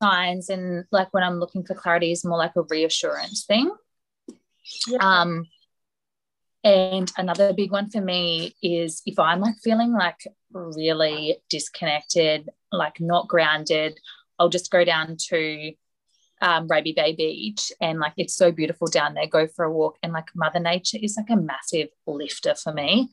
signs 0.02 0.50
and 0.50 0.84
like 0.90 1.14
when 1.14 1.22
I'm 1.22 1.40
looking 1.40 1.64
for 1.64 1.74
clarity 1.74 2.12
is 2.12 2.24
more 2.24 2.36
like 2.36 2.56
a 2.56 2.62
reassurance 2.62 3.44
thing. 3.46 3.70
Yeah. 4.86 4.98
Um 5.00 5.46
and 6.64 7.10
another 7.16 7.52
big 7.52 7.70
one 7.70 7.88
for 7.88 8.00
me 8.00 8.56
is 8.60 9.00
if 9.06 9.18
I'm 9.20 9.40
like 9.40 9.54
feeling 9.62 9.92
like 9.92 10.26
really 10.52 11.38
disconnected, 11.48 12.50
like 12.72 13.00
not 13.00 13.28
grounded, 13.28 14.00
I'll 14.38 14.48
just 14.48 14.72
go 14.72 14.84
down 14.84 15.16
to 15.28 15.72
um, 16.42 16.66
Raby 16.68 16.92
Bay 16.92 17.14
Beach 17.14 17.72
and 17.80 17.98
like 17.98 18.14
it's 18.16 18.34
so 18.34 18.50
beautiful 18.50 18.88
down 18.88 19.14
there. 19.14 19.26
Go 19.26 19.46
for 19.46 19.64
a 19.64 19.72
walk 19.72 19.96
and 20.02 20.12
like 20.12 20.26
Mother 20.34 20.58
Nature 20.58 20.98
is 21.00 21.16
like 21.16 21.30
a 21.30 21.40
massive 21.40 21.88
lifter 22.06 22.54
for 22.54 22.72
me. 22.72 23.10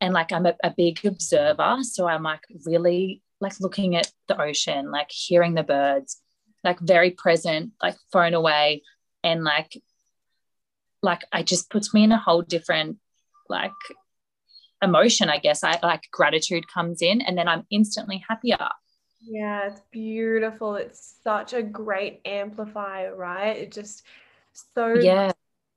And 0.00 0.14
like 0.14 0.32
I'm 0.32 0.46
a, 0.46 0.54
a 0.62 0.72
big 0.74 1.04
observer. 1.04 1.78
So 1.82 2.06
I'm 2.06 2.22
like 2.22 2.44
really 2.64 3.22
like 3.40 3.58
looking 3.60 3.96
at 3.96 4.10
the 4.28 4.40
ocean, 4.40 4.90
like 4.90 5.10
hearing 5.10 5.54
the 5.54 5.62
birds, 5.62 6.20
like 6.64 6.78
very 6.80 7.10
present, 7.10 7.72
like 7.82 7.96
phone 8.12 8.34
away, 8.34 8.82
and 9.22 9.44
like 9.44 9.80
like 11.02 11.24
it 11.32 11.46
just 11.46 11.70
puts 11.70 11.94
me 11.94 12.04
in 12.04 12.12
a 12.12 12.18
whole 12.18 12.42
different 12.42 12.98
like 13.48 13.72
emotion, 14.82 15.28
I 15.28 15.38
guess. 15.38 15.64
I 15.64 15.78
like 15.82 16.02
gratitude 16.10 16.68
comes 16.68 17.02
in 17.02 17.20
and 17.20 17.36
then 17.36 17.48
I'm 17.48 17.66
instantly 17.70 18.22
happier. 18.28 18.68
Yeah, 19.22 19.66
it's 19.66 19.82
beautiful. 19.90 20.76
It's 20.76 21.16
such 21.22 21.52
a 21.52 21.62
great 21.62 22.20
amplifier, 22.24 23.14
right? 23.14 23.56
It 23.56 23.72
just 23.72 24.02
so 24.74 24.94
yeah 24.94 25.32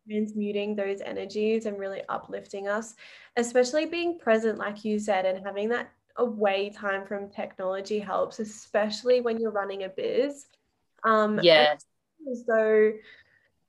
transmuting 0.07 0.75
those 0.75 1.01
energies 1.01 1.65
and 1.65 1.79
really 1.79 2.01
uplifting 2.09 2.67
us, 2.67 2.95
especially 3.37 3.85
being 3.85 4.19
present, 4.19 4.57
like 4.57 4.83
you 4.85 4.99
said, 4.99 5.25
and 5.25 5.45
having 5.45 5.69
that 5.69 5.91
away 6.17 6.69
time 6.69 7.05
from 7.05 7.29
technology 7.29 7.99
helps, 7.99 8.39
especially 8.39 9.21
when 9.21 9.39
you're 9.39 9.51
running 9.51 9.83
a 9.83 9.89
biz. 9.89 10.45
Um, 11.03 11.39
yes. 11.41 11.85
So 12.45 12.93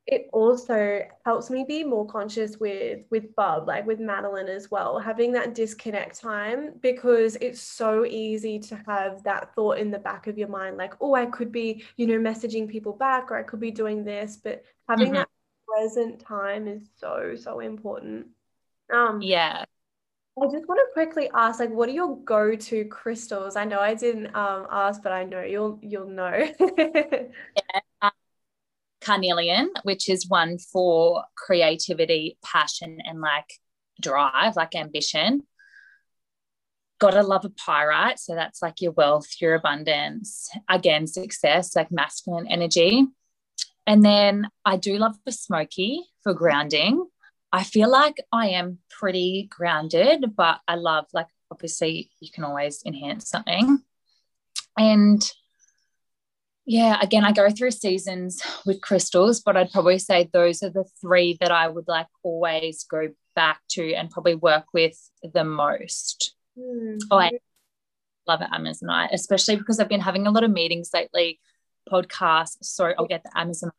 it 0.07 0.29
also 0.35 1.01
helps 1.25 1.49
me 1.49 1.65
be 1.67 1.83
more 1.83 2.07
conscious 2.07 2.59
with 2.59 3.01
with 3.11 3.35
Bob, 3.37 3.67
like 3.67 3.87
with 3.87 4.01
Madeline 4.01 4.49
as 4.49 4.71
well, 4.71 4.99
having 4.99 5.33
that 5.33 5.55
disconnect 5.55 6.21
time 6.21 6.75
because 6.81 7.37
it's 7.41 7.61
so 7.61 8.05
easy 8.05 8.59
to 8.59 8.77
have 8.87 9.23
that 9.23 9.55
thought 9.55 9.79
in 9.79 9.91
the 9.91 9.99
back 9.99 10.27
of 10.27 10.37
your 10.37 10.49
mind, 10.49 10.77
like, 10.77 10.93
oh, 11.01 11.15
I 11.15 11.27
could 11.27 11.51
be, 11.51 11.85
you 11.97 12.07
know, 12.07 12.19
messaging 12.19 12.69
people 12.69 12.93
back 12.93 13.31
or 13.31 13.39
I 13.39 13.43
could 13.45 13.61
be 13.61 13.71
doing 13.71 14.05
this, 14.05 14.37
but 14.37 14.63
having 14.89 15.07
mm-hmm. 15.07 15.15
that 15.15 15.29
present 15.75 16.21
time 16.21 16.69
is 16.69 16.83
so 16.99 17.35
so 17.37 17.61
important. 17.61 18.27
Um, 18.93 19.21
yeah. 19.23 19.65
I 20.37 20.47
just 20.47 20.67
want 20.67 20.81
to 20.81 20.93
quickly 20.93 21.31
ask, 21.33 21.61
like, 21.61 21.71
what 21.71 21.89
are 21.89 21.93
your 21.93 22.17
go-to 22.25 22.87
crystals? 22.87 23.55
I 23.55 23.65
know 23.65 23.79
I 23.79 23.95
didn't 23.95 24.35
um, 24.35 24.67
ask, 24.69 25.01
but 25.01 25.13
I 25.13 25.23
know 25.23 25.43
you'll 25.43 25.79
you'll 25.81 26.09
know. 26.09 26.33
yeah, 26.59 27.81
um, 28.03 28.11
carnelian, 29.01 29.71
which 29.85 30.09
is 30.09 30.29
one 30.29 30.59
for 30.59 31.25
creativity, 31.37 32.37
passion, 32.43 32.99
and 33.05 33.21
like 33.21 33.61
drive, 34.01 34.57
like 34.57 34.75
ambition. 34.75 35.43
Gotta 36.99 37.23
love 37.23 37.45
a 37.45 37.51
pyrite, 37.51 38.19
so 38.19 38.35
that's 38.35 38.61
like 38.61 38.81
your 38.81 38.93
wealth, 38.93 39.29
your 39.41 39.55
abundance, 39.55 40.51
again, 40.69 41.07
success, 41.07 41.77
like 41.77 41.93
masculine 41.93 42.49
energy. 42.49 43.07
And 43.87 44.05
then 44.05 44.49
I 44.65 44.77
do 44.77 44.97
love 44.97 45.17
the 45.25 45.33
smoky 45.33 46.05
for 46.23 46.35
grounding. 46.35 47.07
I 47.53 47.63
feel 47.63 47.91
like 47.91 48.17
I 48.33 48.49
am 48.49 48.79
pretty 48.91 49.49
grounded, 49.51 50.35
but 50.37 50.61
I 50.67 50.75
love, 50.77 51.07
like, 51.13 51.29
obviously, 51.51 52.11
you 52.21 52.31
can 52.33 52.45
always 52.45 52.83
enhance 52.85 53.29
something. 53.29 53.79
And 54.77 55.23
yeah, 56.67 56.99
again, 57.01 57.25
I 57.25 57.33
go 57.33 57.51
through 57.51 57.73
seasons 57.73 58.43
with 58.65 58.81
crystals, 58.81 59.41
but 59.41 59.57
I'd 59.57 59.71
probably 59.71 59.99
say 59.99 60.29
those 60.33 60.63
are 60.63 60.71
the 60.71 60.85
three 61.01 61.37
that 61.41 61.53
I 61.53 61.69
would 61.69 61.87
like 61.87 62.07
always 62.23 62.85
go 62.85 63.09
back 63.37 63.61
to 63.71 63.93
and 63.93 64.11
probably 64.11 64.35
work 64.35 64.65
with 64.73 64.99
the 65.23 65.45
most. 65.45 66.35
Mm-hmm. 66.59 66.99
Oh, 67.11 67.19
I 67.19 67.33
love 68.27 68.41
it, 68.41 68.51
Amazonite, 68.51 69.13
especially 69.13 69.57
because 69.57 69.79
I've 69.79 69.89
been 69.89 70.01
having 70.01 70.27
a 70.27 70.31
lot 70.31 70.43
of 70.43 70.51
meetings 70.51 70.91
lately, 70.95 71.39
podcasts. 71.91 72.57
So 72.63 72.93
I'll 72.99 73.07
get 73.07 73.23
the 73.23 73.39
Amazon 73.39 73.71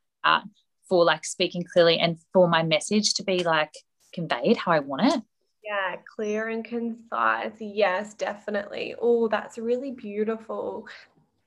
for 0.87 1.03
like 1.03 1.25
speaking 1.25 1.63
clearly 1.63 1.99
and 1.99 2.17
for 2.31 2.47
my 2.47 2.63
message 2.63 3.15
to 3.15 3.23
be 3.23 3.43
like 3.43 3.73
conveyed 4.13 4.57
how 4.57 4.71
I 4.71 4.79
want 4.79 5.13
it. 5.13 5.21
Yeah, 5.63 5.95
clear 6.15 6.49
and 6.49 6.63
concise. 6.63 7.53
Yes, 7.59 8.13
definitely. 8.13 8.93
Oh, 9.01 9.27
that's 9.27 9.57
really 9.57 9.91
beautiful. 9.91 10.87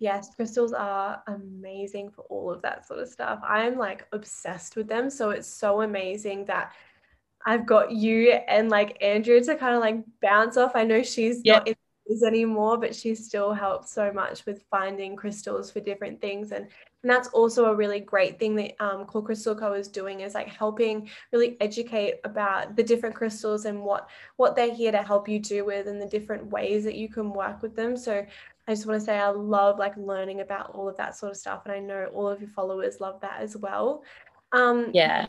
Yes, 0.00 0.34
crystals 0.34 0.72
are 0.72 1.22
amazing 1.28 2.10
for 2.10 2.22
all 2.22 2.50
of 2.52 2.62
that 2.62 2.86
sort 2.86 3.00
of 3.00 3.08
stuff. 3.08 3.40
I'm 3.46 3.78
like 3.78 4.06
obsessed 4.12 4.74
with 4.74 4.88
them. 4.88 5.08
So 5.08 5.30
it's 5.30 5.46
so 5.46 5.82
amazing 5.82 6.46
that 6.46 6.72
I've 7.46 7.64
got 7.64 7.92
you 7.92 8.32
and 8.32 8.68
like 8.68 8.98
Andrea 9.00 9.40
to 9.42 9.54
kind 9.54 9.76
of 9.76 9.80
like 9.80 10.04
bounce 10.20 10.56
off. 10.56 10.72
I 10.74 10.82
know 10.82 11.04
she's 11.04 11.44
not 11.44 11.68
in 11.68 11.76
this 12.08 12.22
anymore, 12.22 12.78
but 12.78 12.94
she 12.94 13.14
still 13.14 13.52
helped 13.52 13.88
so 13.88 14.12
much 14.12 14.46
with 14.46 14.64
finding 14.70 15.14
crystals 15.14 15.70
for 15.70 15.80
different 15.80 16.20
things. 16.20 16.52
And, 16.52 16.66
and 17.02 17.10
that's 17.10 17.28
also 17.28 17.66
a 17.66 17.74
really 17.74 18.00
great 18.00 18.38
thing 18.38 18.56
that 18.56 18.74
um, 18.80 19.04
Core 19.04 19.22
Crystal 19.22 19.54
Co 19.54 19.74
is 19.74 19.88
doing 19.88 20.20
is 20.20 20.34
like 20.34 20.48
helping 20.48 21.08
really 21.32 21.56
educate 21.60 22.16
about 22.24 22.74
the 22.76 22.82
different 22.82 23.14
crystals 23.14 23.66
and 23.66 23.82
what 23.82 24.08
what 24.36 24.56
they're 24.56 24.74
here 24.74 24.90
to 24.92 25.02
help 25.02 25.28
you 25.28 25.38
do 25.38 25.64
with 25.64 25.86
and 25.86 26.00
the 26.00 26.06
different 26.06 26.46
ways 26.46 26.84
that 26.84 26.96
you 26.96 27.08
can 27.08 27.32
work 27.32 27.62
with 27.62 27.76
them. 27.76 27.96
So 27.96 28.24
I 28.66 28.72
just 28.72 28.86
want 28.86 29.00
to 29.00 29.04
say 29.04 29.18
I 29.18 29.28
love 29.28 29.78
like 29.78 29.96
learning 29.96 30.40
about 30.40 30.74
all 30.74 30.88
of 30.88 30.96
that 30.96 31.16
sort 31.16 31.32
of 31.32 31.38
stuff. 31.38 31.62
And 31.64 31.72
I 31.72 31.78
know 31.78 32.06
all 32.12 32.28
of 32.28 32.40
your 32.40 32.50
followers 32.50 33.00
love 33.00 33.20
that 33.22 33.40
as 33.40 33.56
well. 33.56 34.02
Um, 34.52 34.90
yeah. 34.92 35.26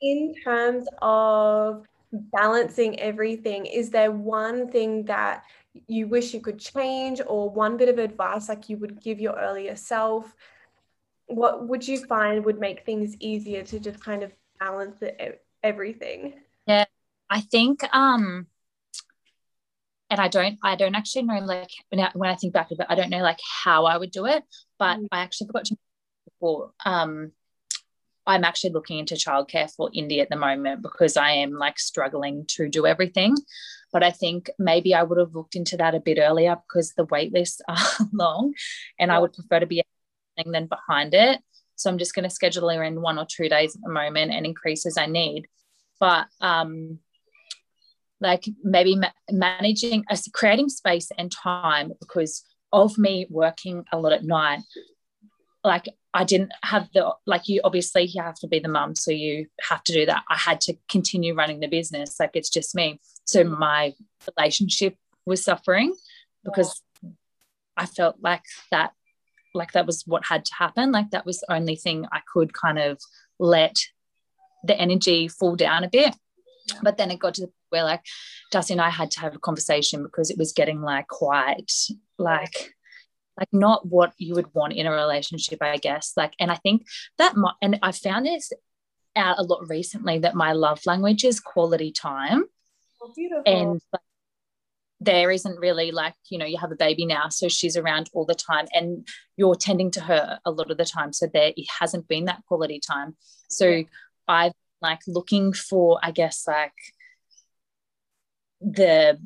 In 0.00 0.34
terms 0.42 0.88
of 1.02 1.84
balancing 2.12 2.98
everything, 2.98 3.66
is 3.66 3.90
there 3.90 4.10
one 4.10 4.70
thing 4.70 5.04
that 5.04 5.44
you 5.86 6.06
wish 6.06 6.34
you 6.34 6.40
could 6.40 6.58
change 6.58 7.20
or 7.26 7.48
one 7.48 7.76
bit 7.76 7.88
of 7.88 7.98
advice 7.98 8.48
like 8.48 8.68
you 8.68 8.76
would 8.78 9.00
give 9.00 9.20
your 9.20 9.38
earlier 9.38 9.76
self? 9.76 10.34
What 11.26 11.68
would 11.68 11.86
you 11.86 12.04
find 12.06 12.44
would 12.44 12.58
make 12.58 12.84
things 12.84 13.16
easier 13.20 13.62
to 13.64 13.78
just 13.78 14.02
kind 14.02 14.22
of 14.22 14.32
balance 14.58 15.00
it, 15.02 15.44
everything? 15.62 16.34
Yeah, 16.66 16.84
I 17.28 17.40
think 17.40 17.82
um 17.94 18.46
and 20.10 20.20
I 20.20 20.28
don't 20.28 20.58
I 20.62 20.74
don't 20.74 20.96
actually 20.96 21.22
know 21.22 21.38
like 21.38 21.70
when 21.88 22.00
I, 22.00 22.10
when 22.14 22.30
I 22.30 22.34
think 22.34 22.52
back 22.52 22.70
of 22.72 22.80
it 22.80 22.86
I 22.88 22.94
don't 22.96 23.10
know 23.10 23.22
like 23.22 23.38
how 23.64 23.86
I 23.86 23.96
would 23.96 24.10
do 24.10 24.26
it 24.26 24.42
but 24.78 24.98
mm. 24.98 25.06
I 25.12 25.20
actually 25.20 25.46
forgot 25.46 25.64
to 25.66 25.76
before 26.24 26.72
um 26.84 27.32
I'm 28.26 28.44
actually 28.44 28.70
looking 28.70 28.98
into 28.98 29.14
childcare 29.14 29.72
for 29.74 29.90
Indy 29.92 30.20
at 30.20 30.28
the 30.28 30.36
moment 30.36 30.82
because 30.82 31.16
I 31.16 31.30
am 31.32 31.52
like 31.52 31.78
struggling 31.78 32.44
to 32.48 32.68
do 32.68 32.86
everything 32.86 33.36
but 33.92 34.02
I 34.02 34.10
think 34.10 34.50
maybe 34.58 34.94
I 34.94 35.02
would 35.02 35.18
have 35.18 35.34
looked 35.34 35.56
into 35.56 35.76
that 35.78 35.94
a 35.94 36.00
bit 36.00 36.18
earlier 36.18 36.56
because 36.68 36.92
the 36.92 37.04
wait 37.04 37.32
lists 37.32 37.60
are 37.68 38.06
long 38.12 38.54
and 38.98 39.10
I 39.10 39.18
would 39.18 39.32
prefer 39.32 39.60
to 39.60 39.66
be 39.66 39.82
ahead 40.36 40.52
than 40.52 40.66
behind 40.66 41.14
it. 41.14 41.40
So 41.76 41.90
I'm 41.90 41.98
just 41.98 42.14
going 42.14 42.28
to 42.28 42.34
schedule 42.34 42.68
her 42.68 42.82
in 42.82 43.02
one 43.02 43.18
or 43.18 43.26
two 43.26 43.48
days 43.48 43.74
at 43.74 43.82
the 43.82 43.90
moment 43.90 44.32
and 44.32 44.46
increase 44.46 44.86
as 44.86 44.96
I 44.96 45.06
need. 45.06 45.46
But 45.98 46.26
um 46.40 46.98
like 48.20 48.44
maybe 48.62 48.96
ma- 48.96 49.08
managing 49.30 50.04
uh, 50.10 50.16
creating 50.34 50.68
space 50.68 51.10
and 51.16 51.32
time 51.32 51.92
because 52.00 52.44
of 52.72 52.98
me 52.98 53.26
working 53.30 53.84
a 53.92 53.98
lot 53.98 54.12
at 54.12 54.24
night 54.24 54.60
like 55.64 55.86
I 56.12 56.24
didn't 56.24 56.52
have 56.62 56.88
the 56.92 57.12
like 57.26 57.48
you 57.48 57.60
obviously 57.62 58.04
you 58.04 58.22
have 58.22 58.34
to 58.36 58.48
be 58.48 58.58
the 58.58 58.68
mum 58.68 58.94
so 58.94 59.10
you 59.10 59.46
have 59.68 59.84
to 59.84 59.92
do 59.92 60.06
that. 60.06 60.24
I 60.28 60.36
had 60.36 60.60
to 60.62 60.74
continue 60.88 61.34
running 61.34 61.60
the 61.60 61.68
business. 61.68 62.18
Like 62.18 62.32
it's 62.34 62.50
just 62.50 62.74
me 62.74 63.00
so 63.30 63.44
my 63.44 63.94
relationship 64.36 64.96
was 65.26 65.44
suffering 65.44 65.94
because 66.44 66.82
I 67.76 67.86
felt 67.86 68.16
like 68.20 68.44
that 68.70 68.92
like 69.54 69.72
that 69.72 69.86
was 69.86 70.04
what 70.06 70.26
had 70.26 70.44
to 70.44 70.54
happen 70.54 70.92
like 70.92 71.10
that 71.10 71.26
was 71.26 71.40
the 71.40 71.52
only 71.52 71.76
thing 71.76 72.06
I 72.12 72.20
could 72.32 72.52
kind 72.52 72.78
of 72.78 72.98
let 73.38 73.76
the 74.64 74.78
energy 74.78 75.28
fall 75.28 75.56
down 75.56 75.84
a 75.84 75.88
bit 75.88 76.14
but 76.82 76.96
then 76.96 77.10
it 77.10 77.18
got 77.18 77.34
to 77.34 77.42
the 77.42 77.46
point 77.46 77.54
where 77.70 77.84
like 77.84 78.04
Darcy 78.50 78.74
and 78.74 78.80
I 78.80 78.90
had 78.90 79.10
to 79.12 79.20
have 79.20 79.34
a 79.34 79.38
conversation 79.38 80.02
because 80.02 80.30
it 80.30 80.38
was 80.38 80.52
getting 80.52 80.82
like 80.82 81.08
quite 81.08 81.72
like 82.18 82.74
like 83.38 83.48
not 83.52 83.86
what 83.86 84.12
you 84.18 84.34
would 84.34 84.52
want 84.54 84.74
in 84.74 84.86
a 84.86 84.92
relationship, 84.92 85.62
I 85.62 85.78
guess. 85.78 86.12
Like, 86.14 86.34
and 86.38 86.50
I 86.50 86.56
think 86.56 86.86
that 87.16 87.36
my, 87.36 87.52
and 87.62 87.78
I 87.82 87.92
found 87.92 88.26
this 88.26 88.52
out 89.16 89.38
a 89.38 89.42
lot 89.42 89.68
recently 89.68 90.18
that 90.20 90.34
my 90.34 90.52
love 90.52 90.80
language 90.86 91.24
is 91.24 91.40
quality 91.40 91.90
time. 91.90 92.44
Beautiful. 93.14 93.42
And 93.46 93.80
like, 93.92 94.02
there 95.02 95.30
isn't 95.30 95.58
really 95.58 95.92
like 95.92 96.14
you 96.28 96.36
know 96.36 96.44
you 96.44 96.58
have 96.58 96.70
a 96.70 96.76
baby 96.76 97.06
now 97.06 97.30
so 97.30 97.48
she's 97.48 97.74
around 97.74 98.10
all 98.12 98.26
the 98.26 98.34
time 98.34 98.66
and 98.74 99.08
you're 99.38 99.54
tending 99.54 99.90
to 99.90 99.98
her 99.98 100.38
a 100.44 100.50
lot 100.50 100.70
of 100.70 100.76
the 100.76 100.84
time 100.84 101.10
so 101.10 101.26
there 101.32 101.54
it 101.56 101.66
hasn't 101.80 102.06
been 102.06 102.26
that 102.26 102.42
quality 102.46 102.78
time 102.78 103.16
so 103.48 103.66
yeah. 103.66 103.82
i've 104.28 104.52
like 104.82 104.98
looking 105.06 105.54
for 105.54 105.98
i 106.02 106.10
guess 106.10 106.44
like 106.46 106.74
the 108.60 109.18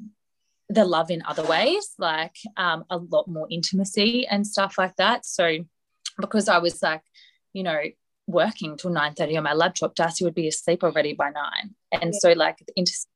the 0.68 0.84
love 0.84 1.10
in 1.10 1.22
other 1.26 1.44
ways, 1.44 1.90
like 1.98 2.36
um, 2.56 2.84
a 2.90 2.96
lot 2.96 3.28
more 3.28 3.46
intimacy 3.50 4.26
and 4.26 4.46
stuff 4.46 4.76
like 4.78 4.96
that. 4.96 5.26
So 5.26 5.58
because 6.18 6.48
I 6.48 6.58
was 6.58 6.82
like, 6.82 7.02
you 7.52 7.62
know, 7.62 7.80
working 8.26 8.76
till 8.76 8.90
9 8.90 9.14
30 9.14 9.36
on 9.36 9.44
my 9.44 9.52
laptop, 9.52 9.94
Darcy 9.94 10.24
would 10.24 10.34
be 10.34 10.48
asleep 10.48 10.82
already 10.82 11.12
by 11.12 11.30
nine. 11.30 11.74
And 11.92 12.12
yeah. 12.14 12.18
so 12.18 12.32
like 12.32 12.58
the 12.58 12.72
intimacy 12.76 13.06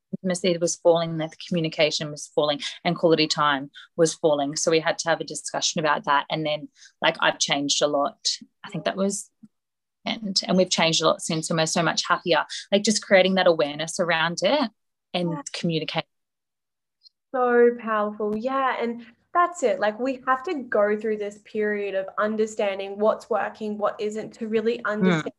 was 0.60 0.76
falling, 0.76 1.16
the 1.16 1.30
communication 1.48 2.10
was 2.10 2.30
falling, 2.34 2.60
and 2.84 2.96
quality 2.96 3.26
time 3.26 3.70
was 3.96 4.14
falling. 4.14 4.56
So 4.56 4.70
we 4.70 4.80
had 4.80 4.98
to 4.98 5.08
have 5.08 5.20
a 5.20 5.24
discussion 5.24 5.80
about 5.80 6.04
that. 6.04 6.26
And 6.30 6.44
then 6.44 6.68
like 7.02 7.16
I've 7.20 7.38
changed 7.38 7.82
a 7.82 7.86
lot. 7.86 8.18
I 8.64 8.70
think 8.70 8.84
that 8.84 8.96
was 8.96 9.30
and 10.04 10.40
and 10.46 10.56
we've 10.56 10.70
changed 10.70 11.02
a 11.02 11.06
lot 11.06 11.20
since 11.22 11.50
and 11.50 11.58
we're 11.58 11.66
so 11.66 11.82
much 11.82 12.02
happier. 12.08 12.44
Like 12.72 12.82
just 12.82 13.02
creating 13.02 13.34
that 13.34 13.46
awareness 13.46 14.00
around 14.00 14.38
it 14.42 14.70
and 15.14 15.30
yeah. 15.30 15.42
communicating 15.52 16.08
so 17.34 17.70
powerful. 17.78 18.36
Yeah. 18.36 18.76
And 18.80 19.04
that's 19.34 19.62
it. 19.62 19.80
Like 19.80 19.98
we 20.00 20.20
have 20.26 20.42
to 20.44 20.62
go 20.62 20.96
through 20.96 21.18
this 21.18 21.38
period 21.44 21.94
of 21.94 22.06
understanding 22.18 22.98
what's 22.98 23.28
working, 23.28 23.78
what 23.78 23.96
isn't, 24.00 24.32
to 24.34 24.48
really 24.48 24.78
hmm. 24.78 24.90
understand 24.90 25.24
what 25.24 25.34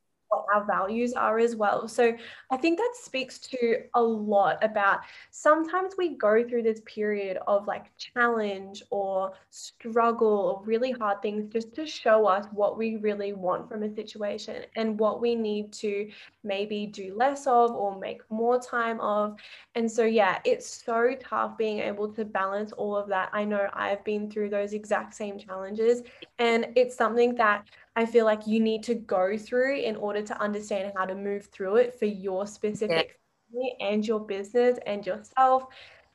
our 0.53 0.65
values 0.65 1.13
are 1.13 1.39
as 1.39 1.55
well. 1.55 1.87
So 1.87 2.13
I 2.51 2.57
think 2.57 2.77
that 2.77 2.93
speaks 2.95 3.39
to 3.39 3.83
a 3.93 4.01
lot 4.01 4.63
about 4.63 4.99
sometimes 5.31 5.93
we 5.97 6.15
go 6.15 6.47
through 6.47 6.63
this 6.63 6.81
period 6.85 7.37
of 7.47 7.67
like 7.67 7.95
challenge 7.97 8.83
or 8.89 9.33
struggle 9.49 10.27
or 10.27 10.65
really 10.65 10.91
hard 10.91 11.21
things 11.21 11.51
just 11.51 11.73
to 11.75 11.85
show 11.85 12.25
us 12.25 12.45
what 12.51 12.77
we 12.77 12.97
really 12.97 13.33
want 13.33 13.69
from 13.69 13.83
a 13.83 13.93
situation 13.93 14.63
and 14.75 14.99
what 14.99 15.21
we 15.21 15.35
need 15.35 15.71
to 15.73 16.09
maybe 16.43 16.85
do 16.85 17.13
less 17.15 17.47
of 17.47 17.71
or 17.71 17.99
make 17.99 18.21
more 18.29 18.59
time 18.59 18.99
of. 18.99 19.35
And 19.75 19.89
so, 19.91 20.03
yeah, 20.03 20.39
it's 20.45 20.83
so 20.85 21.15
tough 21.19 21.57
being 21.57 21.79
able 21.79 22.11
to 22.13 22.25
balance 22.25 22.71
all 22.73 22.95
of 22.95 23.07
that. 23.09 23.29
I 23.33 23.43
know 23.43 23.67
I've 23.73 24.03
been 24.03 24.29
through 24.29 24.49
those 24.49 24.73
exact 24.73 25.13
same 25.13 25.37
challenges, 25.37 26.03
and 26.37 26.67
it's 26.75 26.95
something 26.95 27.35
that 27.35 27.65
I 27.95 28.05
feel 28.05 28.25
like 28.25 28.47
you 28.47 28.59
need 28.59 28.83
to 28.83 28.95
go 28.95 29.37
through 29.37 29.77
in 29.77 29.95
order 29.95 30.21
to 30.21 30.41
understand 30.41 30.93
how 30.95 31.05
to 31.05 31.15
move 31.15 31.47
through 31.47 31.77
it 31.77 31.97
for 31.97 32.05
your 32.05 32.47
specific 32.47 33.19
yeah. 33.51 33.61
family 33.61 33.75
and 33.81 34.07
your 34.07 34.19
business 34.19 34.79
and 34.85 35.05
yourself. 35.05 35.65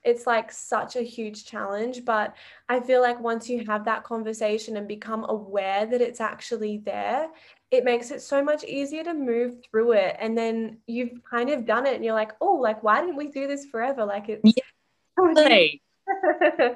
It's 0.05 0.27
like 0.27 0.53
such 0.53 0.97
a 0.97 1.03
huge 1.03 1.47
challenge, 1.47 2.05
but 2.05 2.35
I 2.69 2.81
feel 2.81 3.01
like 3.01 3.19
once 3.21 3.49
you 3.49 3.65
have 3.67 3.87
that 3.87 4.05
conversation 4.05 4.77
and 4.77 4.87
become 4.87 5.25
aware 5.29 5.87
that 5.87 6.03
it's 6.03 6.21
actually 6.21 6.79
there, 6.79 7.29
it 7.71 7.85
makes 7.85 8.11
it 8.11 8.21
so 8.21 8.43
much 8.43 8.65
easier 8.65 9.03
to 9.03 9.15
move 9.15 9.57
through 9.71 9.93
it. 9.93 10.17
And 10.19 10.37
then 10.37 10.79
you've 10.87 11.25
kind 11.29 11.49
of 11.51 11.65
done 11.65 11.87
it 11.87 11.95
and 11.95 12.05
you're 12.05 12.15
like, 12.15 12.33
oh, 12.41 12.55
like, 12.55 12.83
why 12.83 13.01
didn't 13.01 13.17
we 13.17 13.29
do 13.29 13.47
this 13.47 13.65
forever? 13.67 14.05
Like, 14.05 14.29
it's. 14.29 14.43
Yeah. 14.45 14.63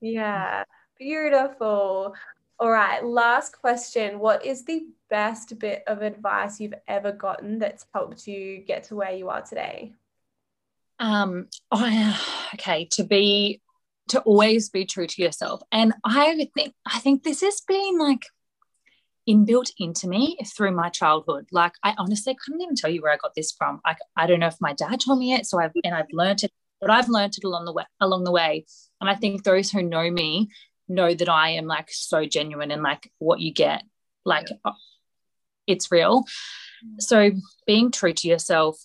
yeah. 0.00 0.64
Beautiful. 0.98 2.14
All 2.60 2.70
right, 2.70 3.02
last 3.02 3.58
question. 3.58 4.18
What 4.18 4.44
is 4.44 4.66
the 4.66 4.84
best 5.08 5.58
bit 5.58 5.82
of 5.86 6.02
advice 6.02 6.60
you've 6.60 6.74
ever 6.86 7.10
gotten 7.10 7.58
that's 7.58 7.86
helped 7.94 8.28
you 8.28 8.58
get 8.58 8.84
to 8.84 8.96
where 8.96 9.12
you 9.12 9.30
are 9.30 9.40
today? 9.40 9.94
Um, 10.98 11.48
I, 11.70 12.20
okay, 12.54 12.84
to 12.92 13.04
be 13.04 13.62
to 14.08 14.20
always 14.20 14.68
be 14.68 14.84
true 14.84 15.06
to 15.06 15.22
yourself. 15.22 15.62
And 15.72 15.94
I 16.04 16.50
think 16.54 16.74
I 16.84 16.98
think 16.98 17.22
this 17.22 17.40
has 17.40 17.62
been 17.66 17.98
like 17.98 18.26
inbuilt 19.26 19.70
into 19.78 20.06
me 20.06 20.36
through 20.54 20.72
my 20.72 20.90
childhood. 20.90 21.46
Like 21.52 21.72
I 21.82 21.94
honestly 21.96 22.36
couldn't 22.44 22.60
even 22.60 22.76
tell 22.76 22.90
you 22.90 23.00
where 23.00 23.12
I 23.12 23.16
got 23.16 23.34
this 23.34 23.52
from. 23.52 23.80
Like 23.86 23.98
I 24.16 24.26
don't 24.26 24.40
know 24.40 24.48
if 24.48 24.60
my 24.60 24.74
dad 24.74 25.00
told 25.00 25.18
me 25.18 25.32
it, 25.32 25.46
so 25.46 25.58
I've 25.58 25.72
and 25.82 25.94
I've 25.94 26.12
learned 26.12 26.44
it, 26.44 26.52
but 26.78 26.90
I've 26.90 27.08
learned 27.08 27.38
it 27.38 27.44
along 27.44 27.64
the 27.64 27.72
way 27.72 27.84
along 28.02 28.24
the 28.24 28.32
way. 28.32 28.66
And 29.00 29.08
I 29.08 29.14
think 29.14 29.44
those 29.44 29.70
who 29.70 29.82
know 29.82 30.10
me 30.10 30.50
know 30.90 31.14
that 31.14 31.28
I 31.28 31.50
am 31.50 31.66
like 31.66 31.88
so 31.90 32.24
genuine 32.26 32.70
and 32.70 32.82
like 32.82 33.10
what 33.18 33.40
you 33.40 33.52
get, 33.52 33.82
like 34.24 34.48
yeah. 34.50 34.72
it's 35.66 35.90
real. 35.90 36.24
Mm. 36.84 37.00
So 37.00 37.30
being 37.66 37.90
true 37.90 38.12
to 38.12 38.28
yourself, 38.28 38.78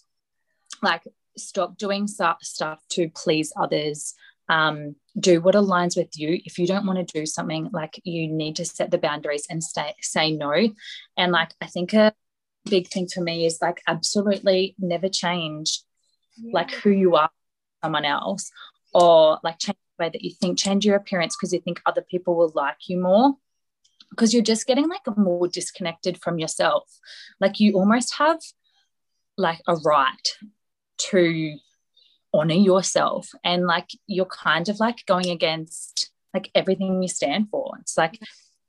like 0.82 1.04
stop 1.38 1.78
doing 1.78 2.08
stuff 2.08 2.82
to 2.90 3.10
please 3.10 3.52
others. 3.58 4.14
Um, 4.48 4.96
do 5.20 5.42
what 5.42 5.56
aligns 5.56 5.98
with 5.98 6.20
you. 6.20 6.40
If 6.46 6.60
you 6.60 6.68
don't 6.68 6.86
want 6.86 7.00
to 7.06 7.20
do 7.20 7.26
something, 7.26 7.70
like 7.74 8.00
you 8.04 8.28
need 8.28 8.58
to 8.58 8.66
set 8.66 8.92
the 8.92 9.00
boundaries 9.00 9.48
and 9.50 9.64
stay, 9.64 9.96
say 10.02 10.32
no. 10.32 10.70
And 11.18 11.32
like 11.32 11.52
I 11.62 11.66
think 11.66 11.94
a 11.94 12.14
big 12.66 12.88
thing 12.90 13.08
for 13.08 13.22
me 13.22 13.46
is 13.46 13.60
like 13.62 13.82
absolutely 13.88 14.76
never 14.78 15.10
change 15.10 15.82
yeah. 16.38 16.52
like 16.54 16.72
who 16.72 16.90
you 16.90 17.16
are 17.16 17.30
someone 17.84 18.06
else 18.06 18.52
or 18.94 19.40
like 19.44 19.60
change 19.60 19.78
way 20.00 20.10
that 20.10 20.24
you 20.24 20.32
think 20.32 20.58
change 20.58 20.86
your 20.86 20.96
appearance 20.96 21.36
because 21.36 21.54
you 21.54 21.60
think 21.60 21.82
other 21.86 22.02
people 22.02 22.36
will 22.36 22.52
like 22.54 22.88
you 22.88 23.00
more. 23.00 23.36
Because 24.10 24.34
you're 24.34 24.44
just 24.44 24.68
getting 24.68 24.88
like 24.88 25.02
more 25.18 25.48
disconnected 25.48 26.22
from 26.22 26.40
yourself. 26.40 27.00
Like 27.40 27.60
you 27.60 27.74
almost 27.74 28.16
have 28.16 28.40
like 29.38 29.62
a 29.68 29.76
right 29.76 30.28
to 30.98 31.58
honor 32.34 32.56
yourself 32.56 33.30
and 33.44 33.66
like 33.66 33.90
you're 34.08 34.26
kind 34.26 34.70
of 34.70 34.80
like 34.80 35.06
going 35.06 35.30
against 35.30 36.12
like 36.34 36.50
everything 36.54 37.02
you 37.02 37.10
stand 37.10 37.50
for. 37.50 37.74
It's 37.82 37.98
like 37.98 38.20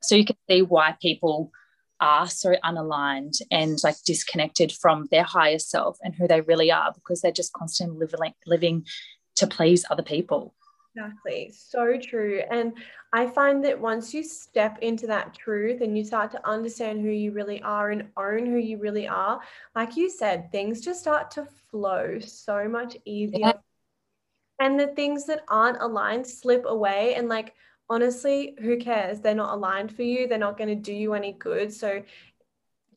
so 0.01 0.15
you 0.15 0.25
can 0.25 0.37
see 0.49 0.61
why 0.61 0.95
people 1.01 1.51
are 1.99 2.27
so 2.27 2.53
unaligned 2.63 3.41
and 3.51 3.77
like 3.83 3.95
disconnected 4.05 4.71
from 4.71 5.07
their 5.11 5.23
higher 5.23 5.59
self 5.59 5.97
and 6.03 6.15
who 6.15 6.27
they 6.27 6.41
really 6.41 6.71
are 6.71 6.93
because 6.93 7.21
they're 7.21 7.31
just 7.31 7.53
constantly 7.53 8.05
living 8.05 8.33
living 8.45 8.85
to 9.35 9.47
please 9.47 9.85
other 9.89 10.03
people 10.03 10.53
Exactly. 10.97 11.53
So 11.55 11.97
true. 12.01 12.41
And 12.49 12.73
I 13.13 13.27
find 13.27 13.63
that 13.65 13.79
once 13.79 14.13
you 14.13 14.23
step 14.23 14.79
into 14.81 15.05
that 15.07 15.35
truth 15.35 15.81
and 15.81 15.95
you 15.95 16.03
start 16.03 16.31
to 16.31 16.47
understand 16.47 17.01
who 17.01 17.09
you 17.09 17.31
really 17.31 17.61
are 17.61 17.91
and 17.91 18.09
own 18.17 18.47
who 18.47 18.57
you 18.57 18.79
really 18.79 19.07
are, 19.07 19.39
like 19.75 19.95
you 19.95 20.09
said, 20.09 20.51
things 20.51 20.81
just 20.81 20.99
start 20.99 21.29
to 21.31 21.45
flow 21.69 22.17
so 22.19 22.67
much 22.67 22.97
easier. 23.05 23.39
Yeah. 23.39 23.53
And 24.59 24.79
the 24.79 24.87
things 24.87 25.25
that 25.27 25.43
aren't 25.49 25.81
aligned 25.81 26.25
slip 26.25 26.63
away. 26.65 27.13
And 27.13 27.29
like, 27.29 27.53
honestly, 27.89 28.55
who 28.59 28.77
cares? 28.77 29.19
They're 29.19 29.35
not 29.35 29.53
aligned 29.53 29.95
for 29.95 30.01
you. 30.01 30.27
They're 30.27 30.39
not 30.39 30.57
going 30.57 30.69
to 30.69 30.75
do 30.75 30.93
you 30.93 31.13
any 31.13 31.33
good. 31.33 31.71
So 31.71 32.01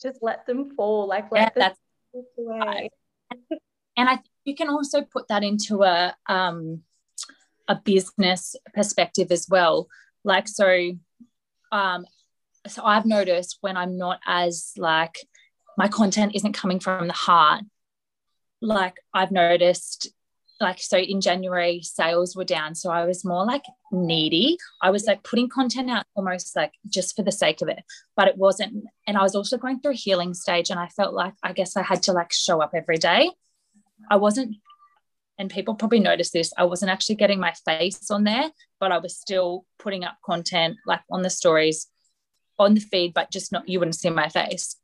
just 0.00 0.22
let 0.22 0.46
them 0.46 0.74
fall. 0.74 1.06
Like, 1.06 1.30
let 1.30 1.52
yeah, 1.54 1.68
them 1.68 1.76
that's 2.14 2.26
away. 2.38 2.90
And 3.96 4.08
I 4.08 4.16
think 4.16 4.26
you 4.44 4.54
can 4.54 4.70
also 4.70 5.02
put 5.02 5.28
that 5.28 5.42
into 5.42 5.82
a, 5.82 6.16
um, 6.26 6.82
a 7.70 7.76
business 7.76 8.56
perspective 8.74 9.28
as 9.30 9.46
well. 9.48 9.88
Like, 10.24 10.48
so, 10.48 10.92
um, 11.70 12.04
so 12.66 12.84
I've 12.84 13.06
noticed 13.06 13.58
when 13.60 13.76
I'm 13.76 13.96
not 13.96 14.18
as 14.26 14.72
like, 14.76 15.16
my 15.78 15.88
content 15.88 16.34
isn't 16.34 16.52
coming 16.52 16.80
from 16.80 17.06
the 17.06 17.14
heart, 17.14 17.62
like 18.60 18.96
I've 19.14 19.30
noticed 19.30 20.08
like 20.60 20.78
so 20.78 20.98
in 20.98 21.22
January 21.22 21.80
sales 21.82 22.36
were 22.36 22.44
down. 22.44 22.74
So 22.74 22.90
I 22.90 23.06
was 23.06 23.24
more 23.24 23.46
like 23.46 23.64
needy. 23.90 24.58
I 24.82 24.90
was 24.90 25.06
like 25.06 25.22
putting 25.22 25.48
content 25.48 25.88
out 25.88 26.04
almost 26.14 26.54
like 26.54 26.72
just 26.86 27.16
for 27.16 27.22
the 27.22 27.32
sake 27.32 27.62
of 27.62 27.68
it 27.68 27.82
but 28.14 28.28
it 28.28 28.36
wasn't 28.36 28.84
and 29.06 29.16
I 29.16 29.22
was 29.22 29.34
also 29.34 29.56
going 29.56 29.80
through 29.80 29.92
a 29.92 30.04
healing 30.04 30.34
stage 30.34 30.68
and 30.68 30.78
I 30.78 30.88
felt 30.88 31.14
like 31.14 31.32
I 31.42 31.54
guess 31.54 31.76
I 31.76 31.82
had 31.82 32.02
to 32.02 32.12
like 32.12 32.32
show 32.32 32.60
up 32.60 32.72
every 32.74 32.98
day. 32.98 33.30
I 34.10 34.16
wasn't 34.16 34.56
and 35.40 35.50
people 35.50 35.74
probably 35.74 35.98
noticed 35.98 36.32
this 36.32 36.52
i 36.58 36.64
wasn't 36.64 36.90
actually 36.90 37.14
getting 37.16 37.40
my 37.40 37.52
face 37.64 38.10
on 38.10 38.24
there 38.24 38.50
but 38.78 38.92
i 38.92 38.98
was 38.98 39.16
still 39.16 39.64
putting 39.78 40.04
up 40.04 40.16
content 40.24 40.76
like 40.86 41.00
on 41.10 41.22
the 41.22 41.30
stories 41.30 41.88
on 42.60 42.74
the 42.74 42.80
feed 42.80 43.14
but 43.14 43.32
just 43.32 43.50
not 43.50 43.68
you 43.68 43.78
wouldn't 43.78 43.96
see 43.96 44.10
my 44.10 44.28
face. 44.28 44.76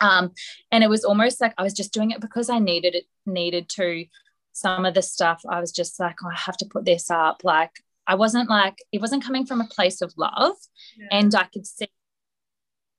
Um, 0.00 0.32
and 0.72 0.82
it 0.82 0.90
was 0.90 1.04
almost 1.04 1.40
like 1.40 1.54
i 1.58 1.62
was 1.62 1.74
just 1.74 1.92
doing 1.92 2.10
it 2.10 2.20
because 2.20 2.50
i 2.50 2.58
needed 2.58 2.96
it 2.96 3.04
needed 3.26 3.68
to. 3.76 4.06
Some 4.54 4.84
of 4.84 4.92
the 4.92 5.02
stuff 5.02 5.40
i 5.48 5.60
was 5.60 5.72
just 5.72 6.00
like 6.00 6.16
oh, 6.24 6.30
i 6.30 6.34
have 6.34 6.56
to 6.58 6.66
put 6.66 6.84
this 6.84 7.10
up. 7.10 7.42
Like 7.44 7.70
i 8.06 8.14
wasn't 8.14 8.50
like 8.50 8.78
it 8.90 9.00
wasn't 9.00 9.24
coming 9.24 9.46
from 9.46 9.60
a 9.60 9.66
place 9.66 10.02
of 10.02 10.12
love 10.16 10.56
yeah. 10.98 11.06
and 11.12 11.34
i 11.34 11.44
could 11.44 11.66
see 11.66 11.88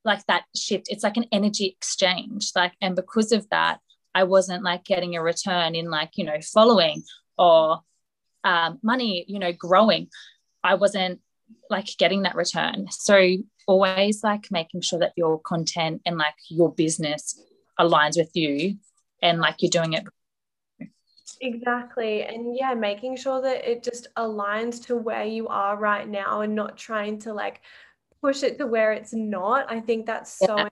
like 0.06 0.26
that 0.28 0.44
shift. 0.56 0.88
It's 0.90 1.04
like 1.04 1.18
an 1.18 1.28
energy 1.32 1.66
exchange 1.66 2.52
like 2.56 2.74
and 2.82 2.96
because 2.96 3.32
of 3.32 3.50
that 3.50 3.80
I 4.16 4.24
wasn't 4.24 4.64
like 4.64 4.84
getting 4.84 5.16
a 5.16 5.24
return 5.24 5.76
in 5.76 5.90
like, 5.90 6.12
you 6.16 6.26
know, 6.26 6.40
following 6.42 7.04
or 7.38 7.82
um, 8.44 8.80
money, 8.84 9.26
you 9.28 9.40
know, 9.40 9.54
growing. 9.54 10.10
I 10.64 10.76
wasn't 10.76 11.20
like 11.70 11.88
getting 11.98 12.24
that 12.24 12.36
return. 12.36 12.88
So 12.92 13.38
always 13.68 14.24
like 14.24 14.52
making 14.52 14.82
sure 14.82 15.00
that 15.00 15.14
your 15.16 15.40
content 15.40 16.02
and 16.06 16.18
like 16.18 16.36
your 16.50 16.74
business 16.74 17.40
aligns 17.80 18.18
with 18.18 18.32
you 18.34 18.78
and 19.22 19.40
like 19.40 19.58
you're 19.62 19.70
doing 19.70 19.94
it 19.94 20.06
Exactly. 21.42 22.24
And 22.24 22.56
yeah, 22.56 22.74
making 22.74 23.18
sure 23.18 23.42
that 23.42 23.70
it 23.70 23.84
just 23.84 24.08
aligns 24.16 24.86
to 24.86 24.96
where 24.96 25.26
you 25.26 25.50
are 25.50 25.78
right 25.78 26.08
now 26.08 26.42
and 26.42 26.56
not 26.56 26.78
trying 26.78 27.20
to 27.20 27.34
like 27.34 27.62
push 28.22 28.44
it 28.44 28.58
to 28.60 28.68
where 28.68 28.94
it's 28.94 29.14
not. 29.14 29.70
I 29.70 29.82
think 29.82 30.06
that's 30.06 30.32
so 30.32 30.58
yeah. 30.58 30.70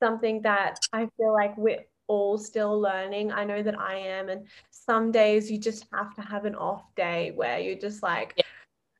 something 0.00 0.42
that 0.42 0.80
I 0.92 1.08
feel 1.16 1.32
like 1.32 1.56
we're 1.56 1.84
all 2.08 2.38
still 2.38 2.80
learning. 2.80 3.30
I 3.30 3.44
know 3.44 3.62
that 3.62 3.78
I 3.78 3.96
am. 3.96 4.28
And 4.28 4.46
some 4.70 5.12
days 5.12 5.50
you 5.50 5.58
just 5.58 5.86
have 5.92 6.14
to 6.16 6.22
have 6.22 6.44
an 6.44 6.56
off 6.56 6.94
day 6.96 7.32
where 7.36 7.60
you're 7.60 7.78
just 7.78 8.02
like, 8.02 8.34
yeah. 8.36 8.44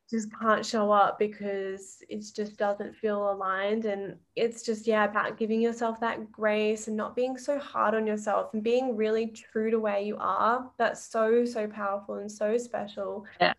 just 0.09 0.29
can't 0.40 0.64
show 0.64 0.92
up 0.92 1.18
because 1.18 2.03
it 2.09 2.25
just 2.35 2.57
doesn't 2.57 2.94
feel 2.94 3.33
aligned. 3.33 3.87
And 3.87 4.16
it's 4.37 4.62
just, 4.62 4.87
yeah, 4.87 5.05
about 5.05 5.38
giving 5.38 5.61
yourself 5.61 5.99
that 6.01 6.31
grace 6.31 6.87
and 6.87 6.97
not 6.97 7.16
being 7.16 7.37
so 7.37 7.59
hard 7.59 7.94
on 7.94 8.07
yourself 8.07 8.55
and 8.55 8.62
being 8.62 8.97
really 8.97 9.27
true 9.29 9.71
to 9.71 9.81
where 9.81 10.01
you 10.01 10.16
are. 10.21 10.71
That's 10.77 11.03
so, 11.03 11.44
so 11.44 11.66
powerful 11.66 12.16
and 12.16 12.31
so 12.31 12.57
special. 12.59 13.27
Yeah. 13.40 13.55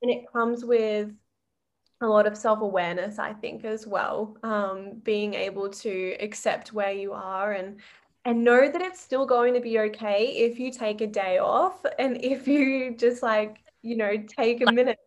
And 0.00 0.10
it 0.10 0.24
comes 0.32 0.64
with 0.64 1.12
a 2.00 2.06
lot 2.06 2.26
of 2.26 2.36
self 2.36 2.60
awareness, 2.60 3.18
I 3.18 3.32
think, 3.32 3.64
as 3.64 3.86
well. 3.86 4.36
Um, 4.42 5.00
being 5.04 5.34
able 5.34 5.68
to 5.70 6.16
accept 6.20 6.72
where 6.72 6.92
you 6.92 7.12
are 7.12 7.52
and 7.52 7.80
and 8.24 8.44
know 8.44 8.70
that 8.70 8.80
it's 8.80 9.00
still 9.00 9.26
going 9.26 9.54
to 9.54 9.60
be 9.60 9.78
okay 9.78 10.26
if 10.26 10.58
you 10.58 10.70
take 10.70 11.00
a 11.00 11.06
day 11.06 11.38
off 11.38 11.84
and 11.98 12.16
if 12.24 12.46
you 12.46 12.94
just 12.96 13.22
like 13.22 13.58
you 13.82 13.96
know 13.96 14.12
take 14.16 14.66
a 14.66 14.72
minute. 14.72 14.98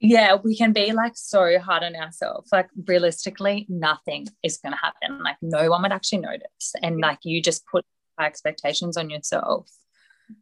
Yeah 0.00 0.36
we 0.42 0.56
can 0.56 0.72
be 0.72 0.92
like 0.92 1.12
so 1.14 1.58
hard 1.58 1.82
on 1.82 1.94
ourselves. 1.94 2.50
Like 2.52 2.68
realistically 2.86 3.66
nothing 3.68 4.26
is 4.42 4.58
going 4.58 4.72
to 4.72 4.78
happen. 4.78 5.22
Like 5.22 5.36
no 5.42 5.70
one 5.70 5.82
would 5.82 5.92
actually 5.92 6.18
notice. 6.18 6.74
And 6.82 7.00
like 7.00 7.20
you 7.22 7.40
just 7.42 7.64
put 7.66 7.84
high 8.18 8.26
expectations 8.26 8.96
on 8.96 9.10
yourself. 9.10 9.68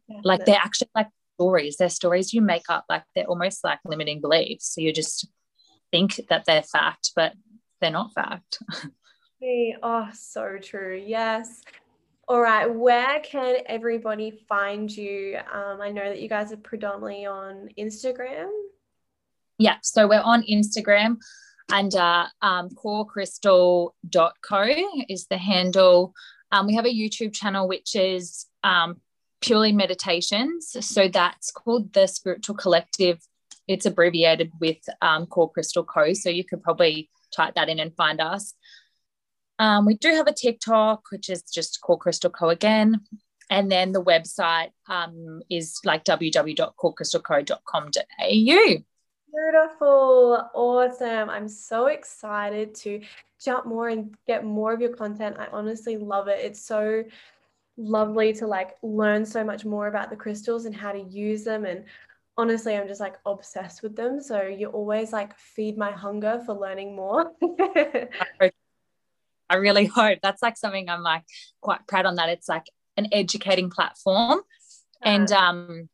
Definitely. 0.07 0.29
like 0.29 0.45
they're 0.45 0.55
actually 0.55 0.89
like 0.95 1.09
stories. 1.35 1.77
They're 1.77 1.89
stories 1.89 2.33
you 2.33 2.41
make 2.41 2.69
up. 2.69 2.85
Like 2.89 3.03
they're 3.13 3.25
almost 3.25 3.63
like 3.63 3.79
limiting 3.85 4.21
beliefs. 4.21 4.73
So 4.73 4.81
you 4.81 4.93
just 4.93 5.27
think 5.91 6.21
that 6.29 6.45
they're 6.45 6.63
fact 6.63 7.11
but 7.15 7.33
they're 7.81 7.91
not 7.91 8.13
fact 8.13 8.59
Oh, 9.81 10.09
so 10.13 10.57
true. 10.61 11.01
Yes. 11.03 11.61
All 12.27 12.39
right. 12.39 12.67
Where 12.67 13.19
can 13.21 13.57
everybody 13.65 14.31
find 14.47 14.89
you? 14.95 15.39
Um, 15.51 15.81
I 15.81 15.89
know 15.91 16.07
that 16.09 16.21
you 16.21 16.29
guys 16.29 16.51
are 16.53 16.57
predominantly 16.57 17.25
on 17.25 17.69
Instagram. 17.77 18.49
Yeah. 19.57 19.77
So 19.81 20.07
we're 20.07 20.21
on 20.21 20.43
Instagram 20.43 21.17
under 21.71 22.25
um, 22.41 22.69
corecrystal.co 22.69 24.65
is 25.09 25.27
the 25.27 25.37
handle. 25.37 26.13
Um, 26.51 26.67
we 26.67 26.75
have 26.75 26.85
a 26.85 26.93
YouTube 26.93 27.33
channel 27.33 27.67
which 27.67 27.95
is 27.95 28.45
um, 28.63 29.01
purely 29.41 29.71
meditations. 29.71 30.75
So 30.81 31.07
that's 31.07 31.51
called 31.51 31.93
the 31.93 32.07
Spiritual 32.07 32.55
Collective. 32.55 33.19
It's 33.67 33.85
abbreviated 33.85 34.51
with 34.59 34.77
um, 35.01 35.25
Core 35.25 35.51
Crystal 35.51 35.83
Co. 35.83 36.13
So 36.13 36.29
you 36.29 36.43
could 36.43 36.61
probably 36.61 37.09
type 37.35 37.55
that 37.55 37.69
in 37.69 37.79
and 37.79 37.95
find 37.95 38.21
us. 38.21 38.53
Um, 39.61 39.85
we 39.85 39.93
do 39.93 40.09
have 40.09 40.25
a 40.25 40.33
TikTok, 40.33 41.03
which 41.11 41.29
is 41.29 41.43
just 41.43 41.81
Core 41.81 41.99
Crystal 41.99 42.31
Co 42.31 42.49
again. 42.49 43.01
And 43.51 43.71
then 43.71 43.91
the 43.91 44.03
website 44.03 44.71
um, 44.87 45.43
is 45.51 45.79
like 45.85 46.03
www.corecrystalco.com.au. 46.03 48.83
Beautiful. 49.33 50.49
Awesome. 50.55 51.29
I'm 51.29 51.47
so 51.47 51.85
excited 51.85 52.73
to 52.75 53.01
jump 53.39 53.67
more 53.67 53.89
and 53.89 54.15
get 54.25 54.43
more 54.43 54.73
of 54.73 54.81
your 54.81 54.95
content. 54.95 55.35
I 55.37 55.45
honestly 55.51 55.95
love 55.95 56.27
it. 56.27 56.43
It's 56.43 56.65
so 56.65 57.03
lovely 57.77 58.33
to 58.33 58.47
like 58.47 58.77
learn 58.81 59.23
so 59.23 59.43
much 59.43 59.63
more 59.63 59.85
about 59.87 60.09
the 60.09 60.15
crystals 60.15 60.65
and 60.65 60.75
how 60.75 60.91
to 60.91 61.01
use 61.01 61.43
them 61.43 61.65
and 61.65 61.85
honestly 62.37 62.75
i'm 62.75 62.87
just 62.87 62.99
like 62.99 63.15
obsessed 63.25 63.81
with 63.81 63.95
them 63.95 64.21
so 64.21 64.41
you 64.41 64.67
always 64.67 65.13
like 65.13 65.35
feed 65.37 65.77
my 65.77 65.89
hunger 65.89 66.43
for 66.45 66.53
learning 66.53 66.93
more 66.95 67.31
I 69.51 69.55
really 69.55 69.85
hope 69.99 70.19
that's 70.21 70.41
like 70.41 70.57
something 70.57 70.89
I'm 70.89 71.03
like 71.03 71.23
quite 71.61 71.87
proud 71.87 72.05
on 72.05 72.15
that 72.15 72.29
it's 72.29 72.49
like 72.49 72.65
an 72.97 73.07
educating 73.11 73.69
platform 73.69 74.41
and 75.01 75.31
um 75.31 75.89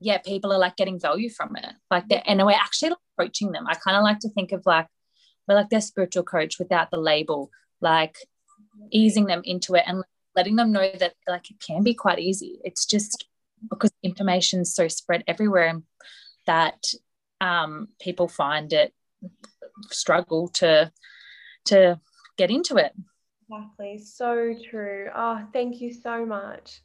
yeah 0.00 0.18
people 0.18 0.52
are 0.52 0.58
like 0.58 0.76
getting 0.76 1.00
value 1.00 1.30
from 1.30 1.56
it 1.56 1.72
like 1.90 2.06
that 2.08 2.28
and 2.28 2.44
we're 2.44 2.52
actually 2.52 2.92
approaching 3.14 3.52
them. 3.52 3.66
I 3.66 3.74
kind 3.74 3.96
of 3.96 4.02
like 4.02 4.20
to 4.20 4.28
think 4.30 4.52
of 4.52 4.62
like 4.66 4.86
we're 5.46 5.54
like 5.54 5.70
their 5.70 5.80
spiritual 5.80 6.22
coach 6.22 6.58
without 6.58 6.90
the 6.90 6.98
label, 6.98 7.50
like 7.80 8.16
easing 8.90 9.26
them 9.26 9.42
into 9.44 9.74
it 9.74 9.84
and 9.86 10.02
letting 10.34 10.56
them 10.56 10.72
know 10.72 10.90
that 10.98 11.14
like 11.28 11.50
it 11.50 11.56
can 11.64 11.82
be 11.82 11.94
quite 11.94 12.18
easy. 12.18 12.60
It's 12.64 12.86
just 12.86 13.26
because 13.68 13.92
information 14.02 14.60
is 14.60 14.74
so 14.74 14.88
spread 14.88 15.24
everywhere 15.26 15.80
that 16.46 16.84
um, 17.40 17.88
people 18.00 18.28
find 18.28 18.72
it 18.72 18.92
struggle 19.90 20.48
to 20.48 20.92
to 21.66 22.00
get 22.36 22.50
into 22.50 22.76
it. 22.76 22.92
Exactly. 23.48 23.98
So 23.98 24.54
true. 24.70 25.10
Oh, 25.14 25.46
thank 25.52 25.80
you 25.80 25.92
so 25.92 26.24
much. 26.24 26.80